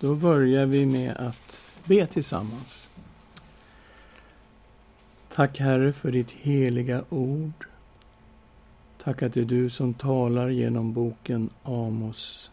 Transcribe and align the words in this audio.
Då 0.00 0.14
börjar 0.14 0.66
vi 0.66 0.86
med 0.86 1.16
att 1.16 1.72
be 1.84 2.06
tillsammans. 2.06 2.88
Tack 5.34 5.58
Herre 5.58 5.92
för 5.92 6.12
ditt 6.12 6.30
heliga 6.30 7.04
ord. 7.08 7.66
Tack 9.02 9.22
att 9.22 9.34
det 9.34 9.40
är 9.40 9.44
du 9.44 9.70
som 9.70 9.94
talar 9.94 10.48
genom 10.48 10.92
boken 10.92 11.50
Amos. 11.62 12.50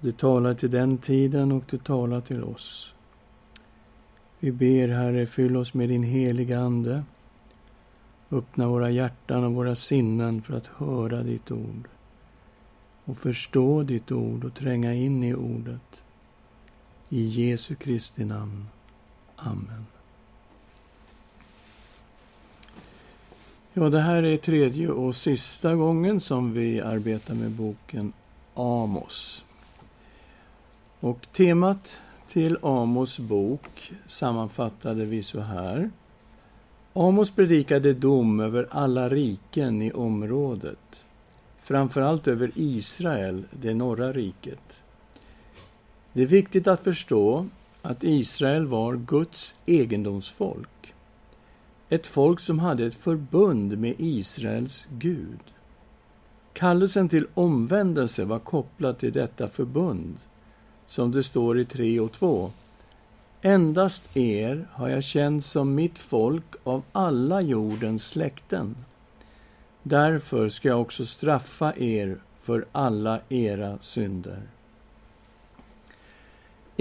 Du 0.00 0.12
talar 0.12 0.54
till 0.54 0.70
den 0.70 0.98
tiden 0.98 1.52
och 1.52 1.64
du 1.70 1.78
talar 1.78 2.20
till 2.20 2.44
oss. 2.44 2.94
Vi 4.38 4.52
ber 4.52 4.88
Herre, 4.88 5.26
fyll 5.26 5.56
oss 5.56 5.74
med 5.74 5.88
din 5.88 6.02
heliga 6.02 6.60
Ande. 6.60 7.02
Öppna 8.30 8.66
våra 8.66 8.90
hjärtan 8.90 9.44
och 9.44 9.52
våra 9.52 9.74
sinnen 9.74 10.42
för 10.42 10.56
att 10.56 10.66
höra 10.66 11.22
ditt 11.22 11.50
ord 11.50 11.88
och 13.04 13.16
förstå 13.16 13.82
ditt 13.82 14.12
ord 14.12 14.44
och 14.44 14.54
tränga 14.54 14.94
in 14.94 15.22
i 15.22 15.34
ordet. 15.34 16.01
I 17.14 17.22
Jesu 17.22 17.74
Kristi 17.74 18.24
namn. 18.24 18.66
Amen. 19.36 19.86
Ja, 23.72 23.88
det 23.88 24.00
här 24.00 24.22
är 24.22 24.36
tredje 24.36 24.88
och 24.88 25.16
sista 25.16 25.74
gången 25.74 26.20
som 26.20 26.52
vi 26.52 26.80
arbetar 26.80 27.34
med 27.34 27.50
boken 27.50 28.12
Amos. 28.54 29.44
Och 31.00 31.26
temat 31.32 32.00
till 32.28 32.58
Amos 32.62 33.18
bok 33.18 33.92
sammanfattade 34.06 35.04
vi 35.04 35.22
så 35.22 35.40
här. 35.40 35.90
Amos 36.92 37.34
predikade 37.34 37.92
dom 37.92 38.40
över 38.40 38.68
alla 38.70 39.08
riken 39.08 39.82
i 39.82 39.92
området, 39.92 41.04
framförallt 41.62 42.28
över 42.28 42.52
Israel, 42.54 43.44
det 43.50 43.74
norra 43.74 44.12
riket. 44.12 44.81
Det 46.12 46.22
är 46.22 46.26
viktigt 46.26 46.66
att 46.66 46.84
förstå 46.84 47.46
att 47.82 48.04
Israel 48.04 48.66
var 48.66 48.96
Guds 48.96 49.54
egendomsfolk. 49.66 50.94
Ett 51.88 52.06
folk 52.06 52.40
som 52.40 52.58
hade 52.58 52.86
ett 52.86 52.94
förbund 52.94 53.78
med 53.78 53.94
Israels 53.98 54.86
Gud. 54.90 55.40
Kallelsen 56.52 57.08
till 57.08 57.26
omvändelse 57.34 58.24
var 58.24 58.38
kopplad 58.38 58.98
till 58.98 59.12
detta 59.12 59.48
förbund, 59.48 60.16
som 60.86 61.12
det 61.12 61.22
står 61.22 61.58
i 61.58 61.64
3 61.64 62.00
och 62.00 62.12
2. 62.12 62.50
Endast 63.42 64.16
er 64.16 64.68
har 64.72 64.88
jag 64.88 65.04
känt 65.04 65.44
som 65.44 65.74
mitt 65.74 65.98
folk 65.98 66.54
av 66.64 66.82
alla 66.92 67.40
jordens 67.40 68.08
släkten. 68.08 68.76
Därför 69.82 70.48
ska 70.48 70.68
jag 70.68 70.80
också 70.80 71.06
straffa 71.06 71.76
er 71.76 72.18
för 72.38 72.64
alla 72.72 73.20
era 73.28 73.78
synder. 73.80 74.42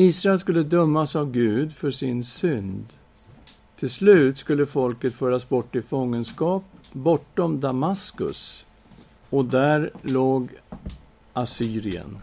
Israel 0.01 0.39
skulle 0.39 0.63
dömas 0.63 1.15
av 1.15 1.31
Gud 1.31 1.73
för 1.73 1.91
sin 1.91 2.23
synd. 2.23 2.85
Till 3.79 3.89
slut 3.89 4.37
skulle 4.37 4.65
folket 4.65 5.13
föras 5.13 5.49
bort 5.49 5.75
i 5.75 5.81
fångenskap 5.81 6.63
bortom 6.91 7.59
Damaskus 7.59 8.65
och 9.29 9.45
där 9.45 9.91
låg 10.01 10.49
Assyrien. 11.33 12.17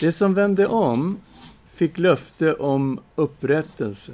Det 0.00 0.12
som 0.12 0.34
vände 0.34 0.66
om 0.66 1.18
fick 1.66 1.98
löfte 1.98 2.54
om 2.54 3.00
upprättelse. 3.14 4.12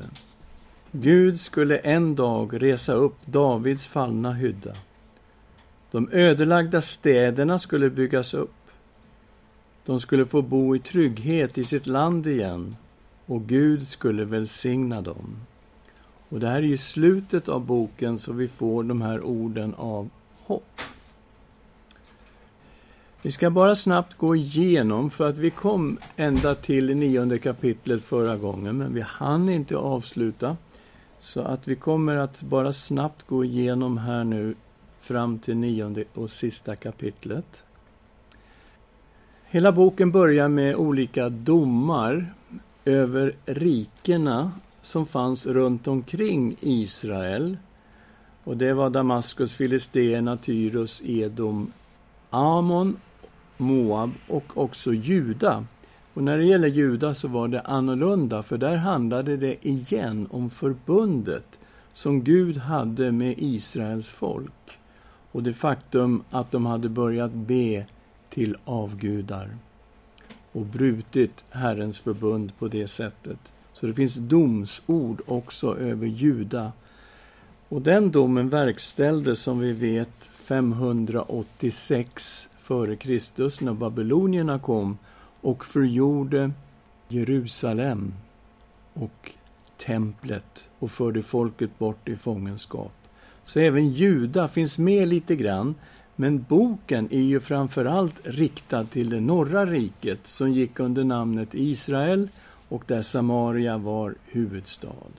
Gud 0.93 1.41
skulle 1.41 1.79
en 1.79 2.15
dag 2.15 2.63
resa 2.63 2.93
upp 2.93 3.17
Davids 3.27 3.87
fallna 3.87 4.33
hydda. 4.33 4.73
De 5.91 6.09
ödelagda 6.13 6.83
städerna 6.83 7.59
skulle 7.59 7.91
byggas 7.91 8.35
upp. 8.35 8.56
De 9.87 10.01
skulle 10.01 10.27
få 10.27 10.43
bo 10.43 10.77
i 10.77 10.79
trygghet 10.79 11.59
i 11.59 11.65
sitt 11.65 11.87
land 11.87 12.27
igen 12.27 12.77
och 13.27 13.43
Gud 13.43 13.89
skulle 13.89 14.25
välsigna 14.25 15.03
dem. 15.03 15.37
Och 16.29 16.41
det 16.41 16.49
här 16.49 16.57
är 16.57 16.63
ju 16.63 16.77
slutet 16.77 17.49
av 17.49 17.67
boken 17.67 18.19
så 18.19 18.33
vi 18.33 18.49
får 18.49 18.83
de 18.83 19.03
här 19.03 19.23
orden 19.23 19.75
av 19.75 20.11
hopp. 20.45 20.81
Vi 23.23 23.31
ska 23.31 23.51
bara 23.51 23.77
snabbt 23.77 24.15
gå 24.15 24.37
igenom, 24.37 25.11
för 25.11 25.29
att 25.29 25.39
vi 25.39 25.51
kom 25.51 25.99
ända 26.17 26.55
till 26.55 26.97
nionde 26.97 27.39
kapitlet 27.39 28.05
förra 28.05 28.37
gången, 28.37 28.77
men 28.77 28.95
vi 28.95 29.01
hann 29.01 29.49
inte 29.49 29.77
avsluta. 29.77 30.57
Så 31.21 31.41
att 31.41 31.69
vi 31.69 31.77
kommer 31.77 32.17
att 32.17 32.43
bara 32.43 32.73
snabbt 32.73 33.27
gå 33.27 33.45
igenom 33.45 33.99
här 33.99 34.25
nu 34.25 34.55
fram 35.01 35.39
till 35.39 35.57
nionde 35.57 36.05
och 36.15 36.31
sista 36.31 36.77
kapitlet. 36.77 37.65
Hela 39.57 39.73
boken 39.73 40.11
börjar 40.11 40.49
med 40.49 40.77
olika 40.77 41.29
domar 41.29 42.35
över 42.85 43.33
rikena 43.47 44.53
som 44.83 45.07
fanns 45.07 45.47
runt 45.47 45.89
omkring 45.89 46.57
Israel. 46.61 47.57
Och 48.45 48.57
det 48.57 48.75
var 48.75 48.91
Damaskus, 48.91 49.53
Filisteerna, 49.53 50.37
Tyrus, 50.37 51.03
Edom, 51.05 51.73
Amon, 52.31 52.97
Moab 53.57 54.11
och 54.29 54.57
också 54.57 54.93
Juda. 54.93 55.65
Och 56.15 56.23
när 56.23 56.39
det 56.39 56.45
gäller 56.45 56.69
Juda 56.69 57.15
så 57.15 57.29
var 57.29 57.49
det 57.49 57.61
annorlunda, 57.61 58.43
för 58.43 58.59
där 58.59 58.77
handlade 58.77 59.37
det 59.37 59.67
igen 59.67 60.29
om 60.31 60.51
förbundet 60.51 61.59
som 61.93 62.25
Gud 62.25 62.57
hade 62.57 63.13
med 63.13 63.35
Israels 63.39 64.09
folk 64.09 64.79
och 65.33 65.43
det 65.43 65.53
faktum 65.53 66.23
att 66.31 66.51
de 66.53 66.67
hade 66.67 66.89
börjat 66.89 67.33
be 67.33 67.87
till 68.37 68.57
avgudar 68.65 69.49
och 70.53 70.67
brutit 70.67 71.45
Herrens 71.51 72.01
förbund 72.01 72.59
på 72.59 72.69
det 72.69 72.89
sättet. 72.89 73.39
Så 73.73 73.87
det 73.87 73.95
finns 73.95 74.15
domsord 74.15 75.23
också 75.27 75.79
över 75.79 76.07
Juda. 76.07 76.73
Och 77.69 77.83
den 77.83 78.11
domen 78.11 78.49
verkställdes 78.49 79.41
som 79.41 79.61
vi 79.61 79.73
vet 79.73 80.17
586 80.21 82.49
f.Kr. 82.63 83.65
När 83.65 83.75
babylonierna 83.75 84.59
kom 84.59 84.99
och 85.41 85.65
förgjorde 85.65 86.51
Jerusalem 87.09 88.15
och 88.95 89.33
templet 89.77 90.69
och 90.79 90.91
förde 90.91 91.23
folket 91.23 91.79
bort 91.79 92.09
i 92.09 92.17
fångenskap. 92.17 92.93
Så 93.45 93.61
även 93.61 93.89
Juda 93.89 94.49
finns 94.49 94.79
med 94.79 95.09
lite 95.09 95.37
grann, 95.37 95.75
men 96.17 96.45
boken 96.49 97.09
är 97.11 97.23
ju 97.23 97.41
framför 97.41 97.85
allt 97.85 98.15
riktad 98.25 98.85
till 98.85 99.11
det 99.11 99.21
norra 99.21 99.67
riket 99.67 100.27
som 100.27 100.53
gick 100.53 100.81
under 100.81 101.05
namnet 101.05 101.49
Israel 101.53 102.29
och 102.69 102.85
där 102.87 103.03
Samaria 103.03 103.79
var 103.79 104.15
huvudstad. 104.25 105.11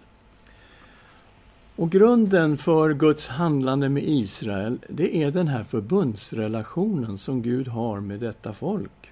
Och 1.76 1.92
grunden 1.92 2.58
för 2.58 2.94
Guds 2.94 3.28
handlande 3.28 3.90
med 3.90 4.04
Israel, 4.04 4.80
det 4.90 5.24
är 5.24 5.32
den 5.32 5.48
här 5.48 5.64
förbundsrelationen 5.64 7.18
som 7.18 7.42
Gud 7.42 7.68
har 7.68 8.00
med 8.00 8.20
detta 8.20 8.54
folk. 8.54 9.12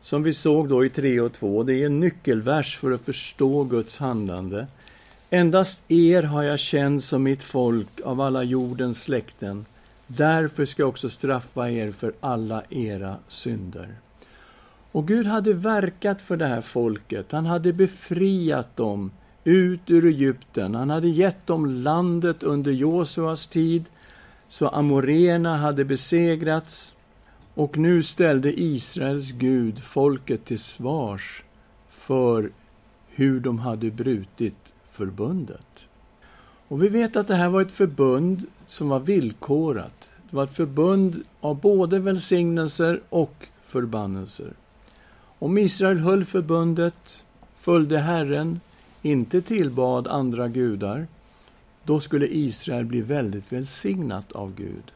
Som 0.00 0.22
vi 0.22 0.32
såg 0.32 0.68
då 0.68 0.84
i 0.84 0.90
3 0.90 1.20
och 1.20 1.32
2, 1.32 1.62
det 1.62 1.74
är 1.74 1.86
en 1.86 2.00
nyckelvers 2.00 2.76
för 2.76 2.92
att 2.92 3.00
förstå 3.00 3.64
Guds 3.64 3.98
handlande. 3.98 4.66
Endast 5.30 5.90
er 5.90 6.22
har 6.22 6.42
jag 6.42 6.58
känt 6.58 7.04
som 7.04 7.22
mitt 7.22 7.42
folk 7.42 8.00
av 8.04 8.20
alla 8.20 8.42
jordens 8.42 9.02
släkten. 9.02 9.66
Därför 10.10 10.64
ska 10.64 10.82
jag 10.82 10.88
också 10.88 11.10
straffa 11.10 11.70
er 11.70 11.92
för 11.92 12.12
alla 12.20 12.62
era 12.70 13.16
synder. 13.28 13.88
Och 14.92 15.08
Gud 15.08 15.26
hade 15.26 15.52
verkat 15.52 16.22
för 16.22 16.36
det 16.36 16.46
här 16.46 16.60
folket. 16.60 17.32
Han 17.32 17.46
hade 17.46 17.72
befriat 17.72 18.76
dem 18.76 19.10
ut 19.44 19.90
ur 19.90 20.04
Egypten. 20.04 20.74
Han 20.74 20.90
hade 20.90 21.08
gett 21.08 21.46
dem 21.46 21.66
landet 21.66 22.42
under 22.42 22.72
Josuas 22.72 23.46
tid, 23.46 23.84
så 24.48 24.68
amorena 24.68 25.56
hade 25.56 25.84
besegrats. 25.84 26.96
Och 27.54 27.78
nu 27.78 28.02
ställde 28.02 28.60
Israels 28.60 29.32
Gud 29.32 29.78
folket 29.78 30.44
till 30.44 30.58
svars 30.58 31.42
för 31.88 32.50
hur 33.08 33.40
de 33.40 33.58
hade 33.58 33.90
brutit 33.90 34.72
förbundet. 34.90 35.87
Och 36.68 36.82
vi 36.82 36.88
vet 36.88 37.16
att 37.16 37.26
det 37.26 37.34
här 37.34 37.48
var 37.48 37.60
ett 37.60 37.72
förbund 37.72 38.46
som 38.66 38.88
var 38.88 39.00
villkorat. 39.00 40.10
Det 40.30 40.36
var 40.36 40.44
ett 40.44 40.56
förbund 40.56 41.22
av 41.40 41.60
både 41.60 41.98
välsignelser 41.98 43.00
och 43.08 43.48
förbannelser. 43.62 44.52
Om 45.38 45.58
Israel 45.58 45.98
höll 45.98 46.24
förbundet, 46.24 47.24
följde 47.56 47.98
Herren, 47.98 48.60
inte 49.02 49.42
tillbad 49.42 50.08
andra 50.08 50.48
gudar, 50.48 51.06
då 51.84 52.00
skulle 52.00 52.26
Israel 52.26 52.84
bli 52.84 53.00
väldigt 53.00 53.52
välsignat 53.52 54.32
av 54.32 54.54
Gud. 54.54 54.92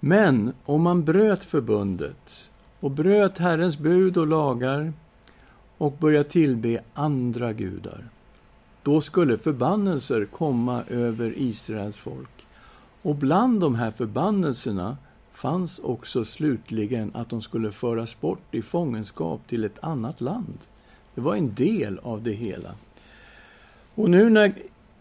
Men 0.00 0.52
om 0.64 0.82
man 0.82 1.04
bröt 1.04 1.44
förbundet 1.44 2.50
och 2.80 2.90
bröt 2.90 3.38
Herrens 3.38 3.78
bud 3.78 4.16
och 4.16 4.26
lagar 4.26 4.92
och 5.78 5.92
började 5.92 6.28
tillbe 6.28 6.80
andra 6.94 7.52
gudar, 7.52 8.04
då 8.88 9.00
skulle 9.00 9.36
förbannelser 9.36 10.24
komma 10.24 10.84
över 10.88 11.34
Israels 11.36 11.98
folk. 11.98 12.46
Och 13.02 13.14
bland 13.14 13.60
de 13.60 13.74
här 13.74 13.90
förbannelserna 13.90 14.96
fanns 15.32 15.78
också 15.78 16.24
slutligen 16.24 17.10
att 17.14 17.28
de 17.30 17.42
skulle 17.42 17.72
föras 17.72 18.20
bort 18.20 18.54
i 18.54 18.62
fångenskap 18.62 19.40
till 19.46 19.64
ett 19.64 19.78
annat 19.84 20.20
land. 20.20 20.58
Det 21.14 21.20
var 21.20 21.36
en 21.36 21.54
del 21.54 21.98
av 21.98 22.22
det 22.22 22.32
hela. 22.32 22.74
Och 23.94 24.10
nu 24.10 24.30
när 24.30 24.54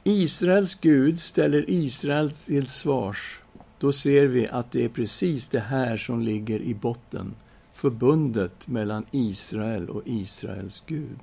Israels 0.03 0.75
Gud 0.75 1.19
ställer 1.19 1.69
Israel 1.69 2.31
till 2.31 2.67
svars, 2.67 3.41
då 3.79 3.91
ser 3.91 4.25
vi 4.25 4.47
att 4.47 4.71
det 4.71 4.85
är 4.85 4.89
precis 4.89 5.47
det 5.47 5.59
här 5.59 5.97
som 5.97 6.21
ligger 6.21 6.59
i 6.59 6.73
botten. 6.73 7.33
Förbundet 7.71 8.67
mellan 8.67 9.05
Israel 9.11 9.89
och 9.89 10.01
Israels 10.05 10.83
Gud. 10.87 11.19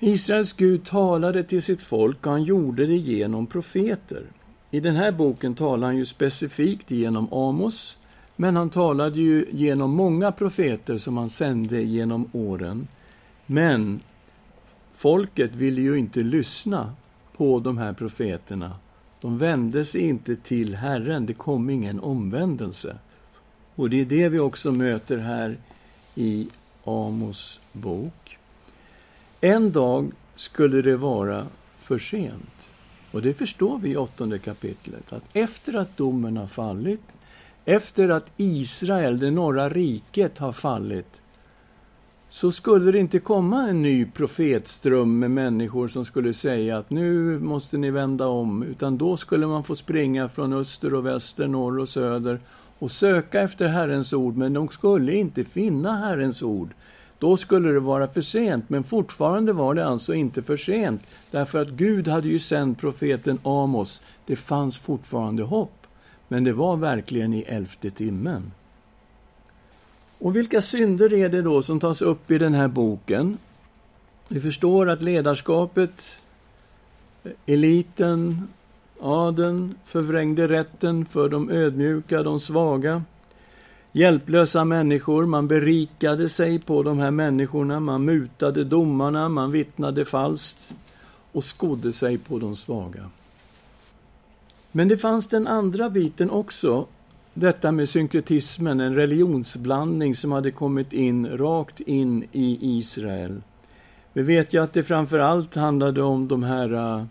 Israels 0.00 0.52
Gud 0.52 0.84
talade 0.84 1.44
till 1.44 1.62
sitt 1.62 1.82
folk 1.82 2.26
och 2.26 2.32
han 2.32 2.42
gjorde 2.42 2.86
det 2.86 2.96
genom 2.96 3.46
profeter. 3.46 4.22
I 4.70 4.80
den 4.80 4.96
här 4.96 5.12
boken 5.12 5.54
talar 5.54 5.86
han 5.86 5.96
ju 5.96 6.06
specifikt 6.06 6.90
genom 6.90 7.32
Amos, 7.32 7.98
men 8.36 8.56
han 8.56 8.70
talade 8.70 9.20
ju 9.20 9.46
genom 9.50 9.90
många 9.90 10.32
profeter 10.32 10.98
som 10.98 11.16
han 11.16 11.30
sände 11.30 11.82
genom 11.82 12.30
åren. 12.32 12.88
Men 13.46 14.00
folket 14.94 15.54
ville 15.54 15.80
ju 15.80 15.98
inte 15.98 16.20
lyssna 16.20 16.94
på 17.36 17.60
de 17.60 17.78
här 17.78 17.92
profeterna. 17.92 18.72
De 19.20 19.38
vände 19.38 19.84
sig 19.84 20.00
inte 20.00 20.36
till 20.36 20.74
Herren, 20.74 21.26
det 21.26 21.34
kom 21.34 21.70
ingen 21.70 22.00
omvändelse. 22.00 22.96
Och 23.74 23.90
det 23.90 24.00
är 24.00 24.04
det 24.04 24.28
vi 24.28 24.38
också 24.38 24.72
möter 24.72 25.18
här 25.18 25.56
i 26.14 26.48
Amos 26.84 27.60
bok. 27.72 28.27
En 29.40 29.72
dag 29.72 30.12
skulle 30.36 30.82
det 30.82 30.96
vara 30.96 31.46
för 31.78 31.98
sent. 31.98 32.70
Och 33.12 33.22
det 33.22 33.34
förstår 33.34 33.78
vi 33.78 33.90
i 33.90 33.96
åttonde 33.96 34.38
kapitlet, 34.38 35.12
att 35.12 35.22
efter 35.32 35.74
att 35.74 35.96
domen 35.96 36.36
har 36.36 36.46
fallit, 36.46 37.02
efter 37.64 38.08
att 38.08 38.30
Israel, 38.36 39.18
det 39.18 39.30
norra 39.30 39.68
riket, 39.68 40.38
har 40.38 40.52
fallit, 40.52 41.20
så 42.28 42.52
skulle 42.52 42.92
det 42.92 42.98
inte 42.98 43.18
komma 43.18 43.68
en 43.68 43.82
ny 43.82 44.04
profetström 44.04 45.18
med 45.18 45.30
människor 45.30 45.88
som 45.88 46.04
skulle 46.04 46.34
säga 46.34 46.78
att 46.78 46.90
nu 46.90 47.38
måste 47.38 47.76
ni 47.76 47.90
vända 47.90 48.26
om, 48.26 48.62
utan 48.62 48.98
då 48.98 49.16
skulle 49.16 49.46
man 49.46 49.64
få 49.64 49.76
springa 49.76 50.28
från 50.28 50.52
öster 50.52 50.94
och 50.94 51.06
väster, 51.06 51.48
norr 51.48 51.78
och 51.78 51.88
söder 51.88 52.40
och 52.78 52.90
söka 52.90 53.40
efter 53.40 53.68
Herrens 53.68 54.12
ord, 54.12 54.36
men 54.36 54.52
de 54.52 54.68
skulle 54.68 55.14
inte 55.14 55.44
finna 55.44 55.96
Herrens 55.96 56.42
ord. 56.42 56.74
Då 57.18 57.36
skulle 57.36 57.72
det 57.72 57.80
vara 57.80 58.08
för 58.08 58.22
sent, 58.22 58.70
men 58.70 58.84
fortfarande 58.84 59.52
var 59.52 59.74
det 59.74 59.86
alltså 59.86 60.14
inte 60.14 60.42
för 60.42 60.56
sent, 60.56 61.02
därför 61.30 61.62
att 61.62 61.68
Gud 61.68 62.08
hade 62.08 62.28
ju 62.28 62.38
sänt 62.38 62.78
profeten 62.78 63.38
Amos. 63.42 64.02
Det 64.26 64.36
fanns 64.36 64.78
fortfarande 64.78 65.42
hopp, 65.42 65.86
men 66.28 66.44
det 66.44 66.52
var 66.52 66.76
verkligen 66.76 67.34
i 67.34 67.40
elfte 67.40 67.90
timmen. 67.90 68.52
Och 70.18 70.36
vilka 70.36 70.62
synder 70.62 71.12
är 71.12 71.28
det 71.28 71.42
då 71.42 71.62
som 71.62 71.80
tas 71.80 72.02
upp 72.02 72.30
i 72.30 72.38
den 72.38 72.54
här 72.54 72.68
boken? 72.68 73.38
Vi 74.28 74.40
förstår 74.40 74.88
att 74.88 75.02
ledarskapet, 75.02 76.22
eliten, 77.46 78.48
adeln 79.00 79.74
förvrängde 79.84 80.48
rätten 80.48 81.06
för 81.06 81.28
de 81.28 81.50
ödmjuka, 81.50 82.22
de 82.22 82.40
svaga. 82.40 83.02
Hjälplösa 83.92 84.64
människor, 84.64 85.24
man 85.24 85.48
berikade 85.48 86.28
sig 86.28 86.58
på 86.58 86.82
de 86.82 86.98
här 86.98 87.10
människorna, 87.10 87.80
man 87.80 88.04
mutade 88.04 88.64
domarna, 88.64 89.28
man 89.28 89.52
vittnade 89.52 90.04
falskt 90.04 90.74
och 91.32 91.44
skodde 91.44 91.92
sig 91.92 92.18
på 92.18 92.38
de 92.38 92.56
svaga. 92.56 93.10
Men 94.72 94.88
det 94.88 94.96
fanns 94.96 95.28
den 95.28 95.46
andra 95.46 95.90
biten 95.90 96.30
också, 96.30 96.86
detta 97.34 97.72
med 97.72 97.88
synkretismen, 97.88 98.80
en 98.80 98.94
religionsblandning 98.94 100.16
som 100.16 100.32
hade 100.32 100.50
kommit 100.50 100.92
in 100.92 101.26
rakt 101.26 101.80
in 101.80 102.24
i 102.32 102.58
Israel. 102.78 103.42
Vi 104.12 104.22
vet 104.22 104.52
ju 104.52 104.62
att 104.62 104.72
det 104.72 104.84
framför 104.84 105.18
allt 105.18 105.54
handlade 105.54 106.02
om 106.02 106.28
de 106.28 106.42
här 106.42 106.72
uh, 106.72 107.04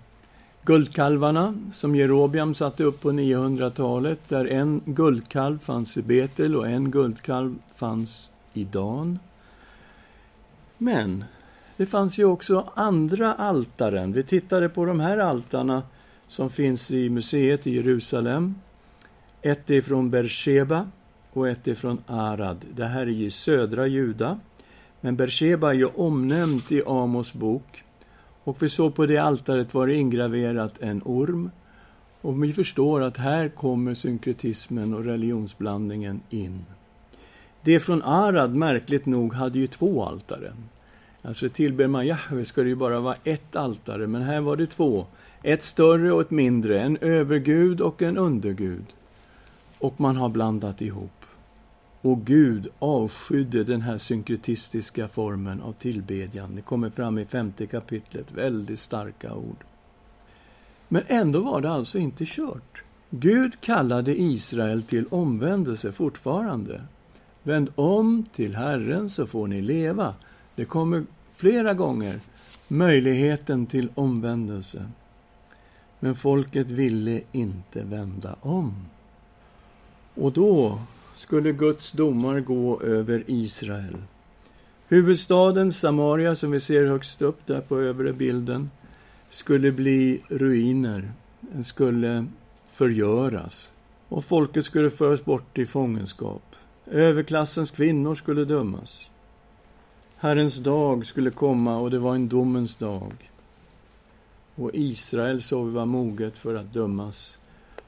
guldkalvarna 0.68 1.54
som 1.72 1.96
Jerobiam 1.96 2.54
satte 2.54 2.84
upp 2.84 3.02
på 3.02 3.12
900-talet, 3.12 4.30
där 4.30 4.46
en 4.46 4.82
guldkalv 4.86 5.58
fanns 5.58 5.98
i 5.98 6.02
Betel 6.02 6.56
och 6.56 6.68
en 6.68 6.92
guldkalv 6.92 7.56
fanns 7.76 8.30
i 8.54 8.64
Dan. 8.64 9.20
Men 10.78 11.26
det 11.78 11.86
fanns 11.86 12.18
ju 12.18 12.26
också 12.26 12.72
andra 12.76 13.34
altaren. 13.34 14.14
Vi 14.14 14.24
tittade 14.24 14.70
på 14.70 14.86
de 14.86 15.00
här 15.00 15.18
altarna 15.18 15.84
som 16.28 16.50
finns 16.50 16.92
i 16.92 17.10
museet 17.10 17.68
i 17.68 17.76
Jerusalem. 17.76 18.56
Ett 19.42 19.70
är 19.70 19.82
från 19.82 20.10
Beersheba 20.10 20.88
och 21.34 21.50
ett 21.50 21.68
är 21.68 21.76
från 21.76 22.02
Arad. 22.08 22.66
Det 22.76 22.86
här 22.86 23.02
är 23.02 23.06
ju 23.06 23.32
södra 23.32 23.88
Juda. 23.88 24.40
Men 25.02 25.16
Beersheba 25.16 25.70
är 25.70 25.74
ju 25.74 25.86
omnämnt 25.86 26.72
i 26.72 26.84
Amos 26.86 27.34
bok. 27.34 27.84
Och 28.48 28.64
vi 28.64 28.70
såg 28.70 28.96
på 28.96 29.06
det 29.06 29.18
altaret 29.18 29.74
var 29.74 29.88
det 29.88 29.96
ingraverat 29.96 30.82
en 30.82 31.02
orm. 31.06 31.52
Och 32.22 32.44
vi 32.44 32.54
förstår 32.54 33.02
att 33.02 33.18
här 33.18 33.50
kommer 33.50 33.94
synkretismen 33.94 34.94
och 34.94 35.04
religionsblandningen 35.04 36.22
in. 36.30 36.66
Det 37.62 37.80
från 37.80 38.02
Arad, 38.02 38.56
märkligt 38.56 39.06
nog, 39.06 39.34
hade 39.34 39.60
ju 39.60 39.68
två 39.68 40.06
altaren. 40.06 40.56
Alltså 41.22 41.50
tillber 41.50 41.88
man 41.88 42.08
Jahve 42.08 42.46
ska 42.46 42.64
det 42.64 42.70
ju 42.70 42.76
bara 42.76 43.00
vara 43.00 43.16
ett 43.24 43.56
altare, 43.56 44.08
men 44.08 44.22
här 44.22 44.42
var 44.42 44.56
det 44.56 44.68
två. 44.68 45.06
Ett 45.44 45.64
större 45.64 46.12
och 46.12 46.22
ett 46.22 46.32
mindre, 46.32 46.82
en 46.82 46.98
övergud 46.98 47.82
och 47.82 48.02
en 48.02 48.18
undergud 48.18 48.86
och 49.80 50.00
man 50.00 50.18
har 50.18 50.30
blandat 50.30 50.82
ihop. 50.82 51.17
Och 52.02 52.26
Gud 52.26 52.68
avskydde 52.80 53.64
den 53.64 53.82
här 53.82 53.98
synkretistiska 53.98 55.08
formen 55.08 55.62
av 55.62 55.74
tillbedjan. 55.74 56.56
Det 56.56 56.62
kommer 56.62 56.90
fram 56.90 57.18
i 57.18 57.26
femte 57.26 57.68
kapitlet, 57.68 58.32
väldigt 58.32 58.80
starka 58.80 59.34
ord. 59.34 59.64
Men 60.88 61.04
ändå 61.08 61.42
var 61.42 61.62
det 61.62 61.70
alltså 61.70 61.98
inte 61.98 62.26
kört. 62.28 62.84
Gud 63.10 63.62
kallade 63.62 64.22
Israel 64.22 64.84
till 64.84 65.08
omvändelse 65.08 65.92
fortfarande. 65.92 66.82
Vänd 67.44 67.70
om 67.76 68.26
till 68.32 68.56
Herren 68.56 69.10
så 69.10 69.26
får 69.28 69.48
ni 69.48 69.62
leva. 69.62 70.16
Det 70.56 70.66
kommer 70.66 71.04
flera 71.34 71.74
gånger 71.74 72.20
möjligheten 72.68 73.66
till 73.66 73.90
omvändelse. 73.96 74.86
Men 76.00 76.16
folket 76.16 76.70
ville 76.70 77.22
inte 77.32 77.84
vända 77.84 78.36
om. 78.42 78.86
Och 80.16 80.32
då 80.32 80.80
skulle 81.18 81.52
Guds 81.52 81.92
domar 81.92 82.40
gå 82.40 82.82
över 82.82 83.24
Israel. 83.28 83.98
Huvudstaden 84.88 85.72
Samaria, 85.72 86.36
som 86.36 86.52
vi 86.52 86.60
ser 86.60 86.86
högst 86.86 87.22
upp 87.22 87.46
där 87.46 87.62
på 87.62 87.80
övre 87.80 88.14
bilden, 88.14 88.70
skulle 89.30 89.72
bli 89.72 90.22
ruiner. 90.28 91.12
Den 91.40 91.64
skulle 91.64 92.26
förgöras. 92.72 93.74
Och 94.10 94.26
folket 94.26 94.66
skulle 94.66 94.90
föras 94.90 95.26
bort 95.26 95.58
i 95.58 95.66
fångenskap. 95.66 96.56
Överklassens 96.86 97.72
kvinnor 97.72 98.16
skulle 98.16 98.46
dömas. 98.46 99.12
Herrens 100.18 100.58
dag 100.58 101.06
skulle 101.06 101.32
komma 101.32 101.78
och 101.78 101.92
det 101.92 102.00
var 102.00 102.16
en 102.16 102.28
domens 102.28 102.76
dag. 102.76 103.32
Och 104.56 104.72
Israel 104.74 105.42
såg 105.42 105.68
var 105.68 105.86
moget 105.86 106.38
för 106.38 106.56
att 106.56 106.74
dömas. 106.74 107.38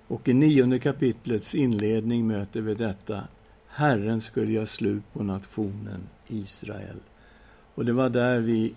Och 0.09 0.27
i 0.27 0.33
nionde 0.33 0.79
kapitlets 0.79 1.55
inledning 1.55 2.27
möter 2.27 2.61
vi 2.61 2.75
detta. 2.75 3.23
Herren 3.67 4.21
skulle 4.21 4.51
göra 4.51 4.65
slut 4.65 5.03
på 5.13 5.23
nationen 5.23 6.01
Israel. 6.27 6.97
Och 7.75 7.85
det 7.85 7.93
var 7.93 8.09
där 8.09 8.39
vi 8.39 8.73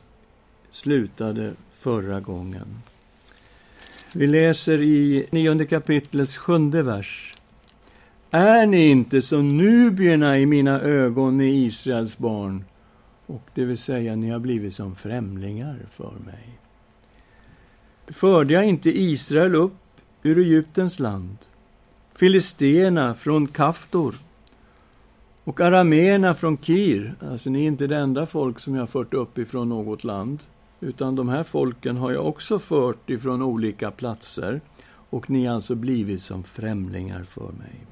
slutade 0.70 1.52
förra 1.72 2.20
gången. 2.20 2.82
Vi 4.14 4.26
läser 4.26 4.82
i 4.82 5.26
nionde 5.30 5.66
kapitlets 5.66 6.36
sjunde 6.36 6.82
vers. 6.82 7.34
Är 8.30 8.66
ni 8.66 8.88
inte 8.88 9.22
som 9.22 9.48
nubierna 9.48 10.38
i 10.38 10.46
mina 10.46 10.80
ögon, 10.80 11.38
ni 11.38 11.64
Israels 11.64 12.18
barn? 12.18 12.64
Och 13.26 13.42
det 13.54 13.64
vill 13.64 13.78
säga, 13.78 14.16
ni 14.16 14.30
har 14.30 14.38
blivit 14.38 14.74
som 14.74 14.96
främlingar 14.96 15.78
för 15.90 16.12
mig. 16.26 16.58
Förde 18.08 18.54
jag 18.54 18.64
inte 18.64 18.98
Israel 19.00 19.54
upp 19.54 19.81
ur 20.22 20.38
Egyptens 20.38 20.98
land, 20.98 21.36
filisterna 22.14 23.14
från 23.14 23.46
Kaftor 23.46 24.14
och 25.44 25.60
arameerna 25.60 26.34
från 26.34 26.56
Kir. 26.56 27.14
Alltså, 27.20 27.50
ni 27.50 27.62
är 27.62 27.66
inte 27.66 27.86
det 27.86 27.96
enda 27.96 28.26
folk 28.26 28.60
som 28.60 28.74
jag 28.74 28.82
har 28.82 28.86
fört 28.86 29.14
upp 29.14 29.38
ifrån 29.38 29.68
något 29.68 30.04
land, 30.04 30.42
utan 30.80 31.16
de 31.16 31.28
här 31.28 31.42
folken 31.42 31.96
har 31.96 32.12
jag 32.12 32.26
också 32.26 32.58
fört 32.58 33.10
ifrån 33.10 33.42
olika 33.42 33.90
platser 33.90 34.60
och 35.10 35.30
ni 35.30 35.46
har 35.46 35.54
alltså 35.54 35.74
blivit 35.74 36.22
som 36.22 36.44
främlingar 36.44 37.22
för 37.22 37.52
mig. 37.52 37.86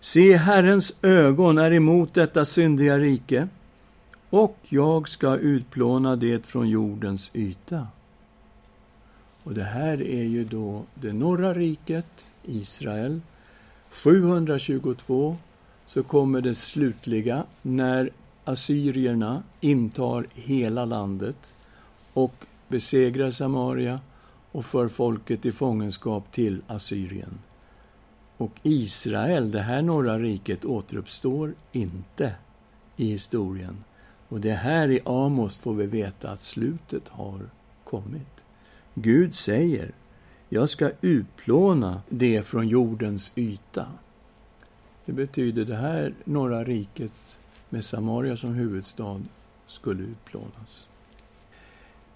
Se, 0.00 0.36
Herrens 0.36 0.94
ögon 1.02 1.58
är 1.58 1.72
emot 1.72 2.14
detta 2.14 2.44
syndiga 2.44 2.98
rike 2.98 3.48
och 4.30 4.58
jag 4.68 5.08
ska 5.08 5.36
utplåna 5.36 6.16
det 6.16 6.46
från 6.46 6.68
jordens 6.68 7.30
yta. 7.34 7.86
Och 9.44 9.54
det 9.54 9.64
här 9.64 10.02
är 10.02 10.22
ju 10.22 10.44
då 10.44 10.82
det 10.94 11.12
norra 11.12 11.54
riket, 11.54 12.26
Israel. 12.44 13.20
722 13.90 15.36
så 15.86 16.02
kommer 16.02 16.40
det 16.40 16.54
slutliga 16.54 17.44
när 17.62 18.10
assyrierna 18.44 19.42
intar 19.60 20.26
hela 20.34 20.84
landet 20.84 21.54
och 22.12 22.34
besegrar 22.68 23.30
Samaria 23.30 24.00
och 24.52 24.64
för 24.64 24.88
folket 24.88 25.46
i 25.46 25.52
fångenskap 25.52 26.32
till 26.32 26.62
Assyrien. 26.66 27.38
Och 28.36 28.52
Israel, 28.62 29.50
det 29.50 29.60
här 29.60 29.82
norra 29.82 30.18
riket, 30.18 30.64
återuppstår 30.64 31.54
inte 31.72 32.34
i 32.96 33.06
historien. 33.10 33.84
Och 34.28 34.40
det 34.40 34.52
här 34.52 34.90
i 34.90 35.00
Amos 35.04 35.56
får 35.56 35.74
vi 35.74 35.86
veta 35.86 36.30
att 36.30 36.42
slutet 36.42 37.08
har 37.08 37.40
kommit. 37.84 38.39
Gud 38.94 39.34
säger, 39.34 39.90
jag 40.48 40.70
ska 40.70 40.90
utplåna 41.00 42.02
det 42.08 42.42
från 42.42 42.68
jordens 42.68 43.32
yta. 43.34 43.86
Det 45.04 45.12
betyder 45.12 45.64
det 45.64 45.76
här 45.76 46.14
norra 46.24 46.64
riket 46.64 47.38
med 47.68 47.84
Samaria 47.84 48.36
som 48.36 48.54
huvudstad 48.54 49.20
skulle 49.66 50.02
utplånas. 50.02 50.86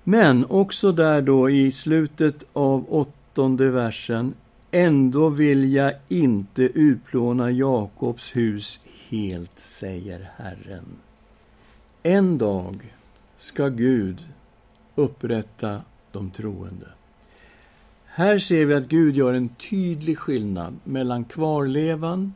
Men 0.04 0.44
också 0.44 0.92
där 0.92 1.22
då 1.22 1.50
i 1.50 1.72
slutet 1.72 2.44
av 2.52 2.84
åttonde 2.88 3.70
versen 3.70 4.34
Ändå 4.76 5.28
vill 5.28 5.72
jag 5.72 5.94
inte 6.08 6.62
utplåna 6.62 7.50
Jakobs 7.50 8.36
hus 8.36 8.80
helt, 9.08 9.60
säger 9.60 10.30
Herren. 10.36 10.84
En 12.02 12.38
dag 12.38 12.94
ska 13.36 13.68
Gud 13.68 14.28
upprätta 14.94 15.82
de 16.14 16.30
troende. 16.30 16.86
Här 18.04 18.38
ser 18.38 18.64
vi 18.64 18.74
att 18.74 18.88
Gud 18.88 19.16
gör 19.16 19.34
en 19.34 19.48
tydlig 19.48 20.18
skillnad 20.18 20.74
mellan 20.84 21.24
kvarlevan, 21.24 22.34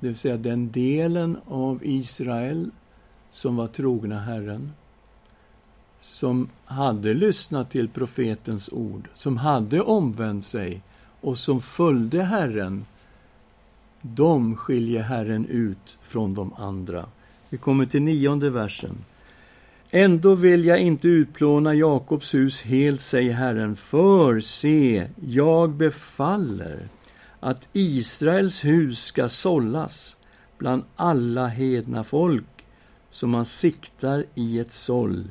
det 0.00 0.06
vill 0.06 0.16
säga 0.16 0.36
den 0.36 0.70
delen 0.72 1.36
av 1.46 1.80
Israel 1.82 2.70
som 3.30 3.56
var 3.56 3.66
trogna 3.66 4.20
Herren, 4.20 4.72
som 6.00 6.48
hade 6.64 7.12
lyssnat 7.12 7.70
till 7.70 7.88
profetens 7.88 8.68
ord, 8.72 9.08
som 9.14 9.36
hade 9.36 9.80
omvänt 9.80 10.44
sig 10.44 10.82
och 11.20 11.38
som 11.38 11.60
följde 11.60 12.22
Herren, 12.22 12.84
de 14.02 14.56
skiljer 14.56 15.02
Herren 15.02 15.46
ut 15.46 15.96
från 16.00 16.34
de 16.34 16.54
andra. 16.54 17.06
Vi 17.48 17.58
kommer 17.58 17.86
till 17.86 18.02
nionde 18.02 18.50
versen. 18.50 19.04
Ändå 19.96 20.34
vill 20.34 20.64
jag 20.64 20.80
inte 20.80 21.08
utplåna 21.08 21.74
Jakobs 21.74 22.34
hus 22.34 22.62
helt, 22.62 23.00
säger 23.00 23.32
Herren, 23.32 23.76
för 23.76 24.40
se, 24.40 25.06
jag 25.26 25.70
befaller 25.70 26.88
att 27.40 27.68
Israels 27.72 28.64
hus 28.64 29.04
ska 29.04 29.28
sållas 29.28 30.16
bland 30.58 30.82
alla 30.96 31.46
hedna 31.46 32.04
folk 32.04 32.66
som 33.10 33.30
man 33.30 33.44
siktar 33.44 34.24
i 34.34 34.58
ett 34.58 34.72
såll. 34.72 35.24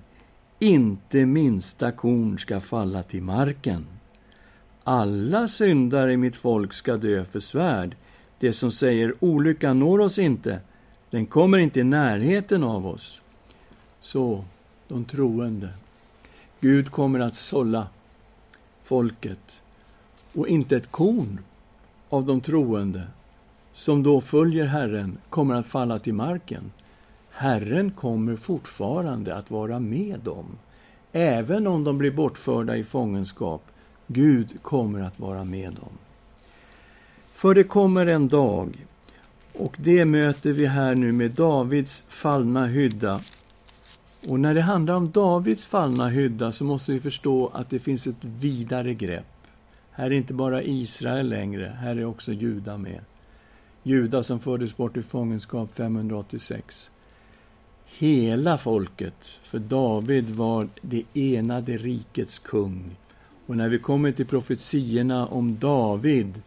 Inte 0.60 1.26
minsta 1.26 1.92
korn 1.92 2.40
ska 2.40 2.60
falla 2.60 3.04
till 3.04 3.24
marken. 3.24 3.86
Alla 4.84 5.48
syndare 5.48 6.14
i 6.14 6.18
mitt 6.18 6.36
folk 6.36 6.74
ska 6.74 6.98
dö 6.98 7.24
för 7.24 7.40
svärd. 7.40 7.96
Det 8.40 8.54
som 8.54 8.72
säger 8.72 9.14
olyckan 9.20 9.80
når 9.80 10.00
oss 10.00 10.20
inte, 10.20 10.60
den 11.10 11.26
kommer 11.26 11.58
inte 11.58 11.80
i 11.80 11.84
närheten 11.84 12.64
av 12.64 12.88
oss. 12.88 13.20
Så, 14.04 14.44
de 14.88 15.06
troende. 15.06 15.70
Gud 16.60 16.90
kommer 16.90 17.20
att 17.20 17.36
sålla 17.36 17.88
folket 18.82 19.62
och 20.34 20.48
inte 20.48 20.78
ett 20.78 20.92
korn 20.92 21.40
av 22.10 22.26
de 22.26 22.42
troende 22.42 23.08
som 23.74 24.04
då 24.04 24.22
följer 24.22 24.66
Herren 24.66 25.18
kommer 25.30 25.56
att 25.56 25.66
falla 25.66 26.00
till 26.00 26.14
marken. 26.14 26.72
Herren 27.30 27.92
kommer 27.92 28.36
fortfarande 28.36 29.36
att 29.36 29.52
vara 29.52 29.80
med 29.80 30.20
dem, 30.20 30.46
även 31.12 31.68
om 31.68 31.84
de 31.84 31.98
blir 31.98 32.12
bortförda 32.12 32.78
i 32.78 32.84
fångenskap. 32.84 33.64
Gud 34.08 34.62
kommer 34.62 35.02
att 35.02 35.20
vara 35.20 35.44
med 35.44 35.74
dem. 35.74 35.98
För 37.32 37.56
det 37.56 37.64
kommer 37.64 38.06
en 38.06 38.28
dag, 38.28 38.86
och 39.54 39.76
det 39.78 40.06
möter 40.06 40.52
vi 40.52 40.66
här 40.66 40.96
nu 40.96 41.12
med 41.12 41.32
Davids 41.32 42.04
fallna 42.08 42.66
hydda. 42.66 43.20
Och 44.28 44.40
när 44.40 44.54
det 44.54 44.62
handlar 44.62 44.94
om 44.94 45.12
Davids 45.12 45.66
fallna 45.66 46.10
hydda 46.10 46.52
så 46.52 46.66
måste 46.66 46.92
vi 46.92 47.00
förstå 47.00 47.52
att 47.54 47.70
det 47.70 47.80
finns 47.80 48.08
ett 48.08 48.24
vidare 48.24 48.94
grepp. 48.94 49.26
Här 49.92 50.06
är 50.06 50.12
inte 50.12 50.34
bara 50.34 50.64
Israel 50.64 51.30
längre, 51.30 51.78
här 51.80 51.96
är 51.96 52.06
också 52.06 52.32
Juda 52.32 52.78
med. 52.78 53.02
Juda 53.84 54.24
som 54.24 54.40
fördes 54.40 54.78
bort 54.78 54.98
i 54.98 55.02
fångenskap 55.02 55.76
586. 55.76 56.92
Hela 57.86 58.58
folket, 58.58 59.40
för 59.44 59.60
David 59.60 60.30
var 60.30 60.68
det 60.82 61.04
enade 61.14 61.78
rikets 61.78 62.40
kung. 62.40 62.96
Och 63.48 63.58
när 63.58 63.70
vi 63.70 63.80
kommer 63.80 64.12
till 64.12 64.26
profetiorna 64.26 65.28
om 65.28 65.58
David 65.60 66.42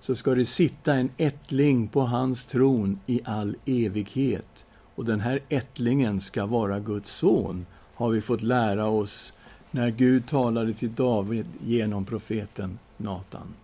så 0.00 0.14
ska 0.14 0.34
det 0.34 0.44
sitta 0.44 0.94
en 0.94 1.10
ättling 1.16 1.88
på 1.88 2.00
hans 2.00 2.44
tron 2.44 3.00
i 3.06 3.20
all 3.24 3.56
evighet. 3.66 4.55
Och 4.96 5.04
den 5.04 5.20
här 5.20 5.40
ättlingen 5.48 6.20
ska 6.20 6.46
vara 6.46 6.80
Guds 6.80 7.12
son, 7.12 7.66
har 7.94 8.10
vi 8.10 8.20
fått 8.20 8.42
lära 8.42 8.86
oss 8.86 9.32
när 9.70 9.90
Gud 9.90 10.26
talade 10.26 10.74
till 10.74 10.94
David 10.94 11.46
genom 11.64 12.04
profeten 12.04 12.78
Natan. 12.96 13.54